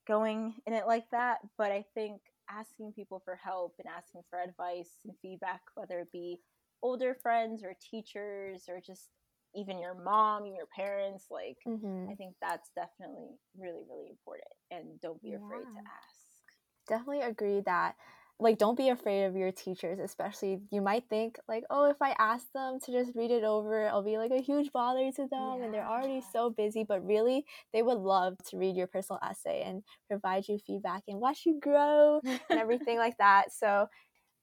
going 0.06 0.54
in 0.66 0.72
it 0.72 0.86
like 0.86 1.04
that 1.12 1.38
but 1.58 1.70
i 1.70 1.84
think 1.94 2.20
asking 2.50 2.92
people 2.92 3.20
for 3.24 3.36
help 3.36 3.74
and 3.78 3.92
asking 3.94 4.22
for 4.30 4.40
advice 4.40 4.90
and 5.04 5.14
feedback 5.20 5.60
whether 5.74 6.00
it 6.00 6.12
be 6.12 6.40
older 6.82 7.14
friends 7.14 7.62
or 7.62 7.76
teachers 7.90 8.64
or 8.68 8.80
just 8.84 9.08
even 9.54 9.78
your 9.78 9.94
mom 9.94 10.44
and 10.44 10.56
your 10.56 10.68
parents 10.74 11.26
like 11.30 11.58
mm-hmm. 11.66 12.10
i 12.10 12.14
think 12.14 12.34
that's 12.40 12.70
definitely 12.74 13.28
really 13.58 13.82
really 13.88 14.08
important 14.08 14.48
and 14.70 15.00
don't 15.00 15.22
be 15.22 15.34
afraid 15.34 15.62
to 15.62 15.80
ask 15.80 16.88
definitely 16.88 17.20
agree 17.20 17.60
that 17.66 17.94
like 18.40 18.58
don't 18.58 18.76
be 18.76 18.88
afraid 18.88 19.24
of 19.24 19.36
your 19.36 19.50
teachers 19.50 19.98
especially 19.98 20.60
you 20.70 20.80
might 20.80 21.04
think 21.08 21.38
like 21.48 21.64
oh 21.70 21.90
if 21.90 21.96
i 22.00 22.14
ask 22.18 22.46
them 22.52 22.78
to 22.78 22.92
just 22.92 23.12
read 23.16 23.30
it 23.30 23.42
over 23.42 23.88
i'll 23.88 24.02
be 24.02 24.16
like 24.16 24.30
a 24.30 24.40
huge 24.40 24.70
bother 24.72 25.10
to 25.10 25.26
them 25.28 25.56
yeah. 25.58 25.64
and 25.64 25.74
they're 25.74 25.86
already 25.86 26.22
so 26.32 26.50
busy 26.50 26.84
but 26.84 27.04
really 27.04 27.44
they 27.72 27.82
would 27.82 27.98
love 27.98 28.36
to 28.48 28.56
read 28.56 28.76
your 28.76 28.86
personal 28.86 29.20
essay 29.28 29.62
and 29.66 29.82
provide 30.08 30.46
you 30.48 30.58
feedback 30.58 31.02
and 31.08 31.18
watch 31.18 31.42
you 31.44 31.58
grow 31.60 32.20
and 32.24 32.60
everything 32.60 32.98
like 32.98 33.16
that 33.18 33.52
so 33.52 33.88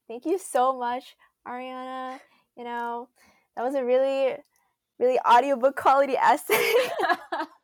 thank 0.07 0.25
you 0.25 0.37
so 0.37 0.77
much 0.77 1.15
ariana 1.47 2.19
you 2.57 2.63
know 2.63 3.07
that 3.55 3.63
was 3.63 3.75
a 3.75 3.83
really 3.83 4.35
really 4.99 5.19
audiobook 5.25 5.75
quality 5.75 6.15
essay 6.17 6.73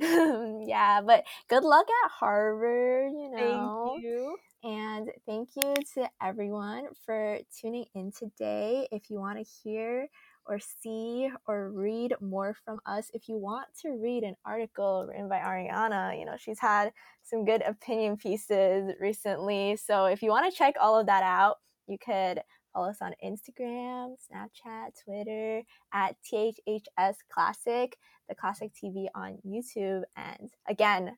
yeah 0.66 1.00
but 1.00 1.24
good 1.48 1.64
luck 1.64 1.86
at 2.04 2.10
harvard 2.10 3.12
you 3.12 3.30
know 3.30 3.88
thank 3.92 4.04
you 4.04 4.36
and 4.64 5.10
thank 5.26 5.56
you 5.56 5.74
to 5.94 6.08
everyone 6.22 6.84
for 7.04 7.38
tuning 7.60 7.84
in 7.96 8.12
today. 8.12 8.86
If 8.92 9.10
you 9.10 9.18
want 9.18 9.38
to 9.38 9.44
hear 9.44 10.06
or 10.46 10.60
see 10.60 11.28
or 11.48 11.72
read 11.72 12.14
more 12.20 12.54
from 12.64 12.78
us, 12.86 13.10
if 13.12 13.28
you 13.28 13.38
want 13.38 13.66
to 13.82 13.98
read 14.00 14.22
an 14.22 14.36
article 14.44 15.06
written 15.08 15.28
by 15.28 15.38
Ariana, 15.38 16.16
you 16.16 16.24
know, 16.24 16.36
she's 16.38 16.60
had 16.60 16.92
some 17.24 17.44
good 17.44 17.62
opinion 17.62 18.16
pieces 18.16 18.92
recently. 19.00 19.76
So 19.76 20.04
if 20.04 20.22
you 20.22 20.30
want 20.30 20.48
to 20.50 20.56
check 20.56 20.76
all 20.80 20.96
of 20.98 21.06
that 21.06 21.24
out, 21.24 21.56
you 21.88 21.98
could 21.98 22.40
follow 22.72 22.90
us 22.90 23.00
on 23.00 23.14
Instagram, 23.24 24.16
Snapchat, 24.30 24.90
Twitter 25.04 25.62
at 25.92 26.16
THHS 26.32 27.16
Classic, 27.30 27.96
the 28.28 28.34
Classic 28.34 28.72
TV 28.72 29.06
on 29.14 29.38
YouTube. 29.46 30.02
And 30.16 30.50
again, 30.68 31.16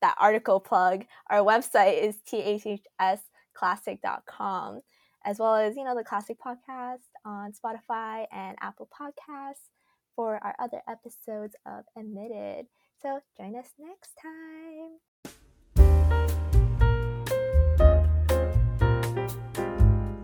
that 0.00 0.16
article 0.20 0.60
plug, 0.60 1.04
our 1.30 1.40
website 1.40 2.02
is 2.02 2.16
thhsclassic.com. 2.30 4.80
as 5.24 5.38
well 5.38 5.54
as, 5.54 5.76
you 5.76 5.84
know, 5.84 5.94
the 5.94 6.02
Classic 6.04 6.36
Podcast 6.44 7.06
on 7.24 7.52
Spotify 7.52 8.26
and 8.32 8.56
Apple 8.60 8.88
Podcasts 8.92 9.70
for 10.16 10.40
our 10.42 10.56
other 10.58 10.82
episodes 10.88 11.54
of 11.66 11.84
Admitted. 11.96 12.66
So 13.00 13.20
join 13.36 13.54
us 13.56 13.72
next 13.78 14.16
time. 14.20 14.98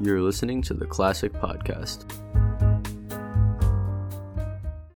You're 0.01 0.23
listening 0.23 0.63
to 0.63 0.75
the 0.75 0.87
Classic 0.87 1.33
Podcast. 1.33 2.05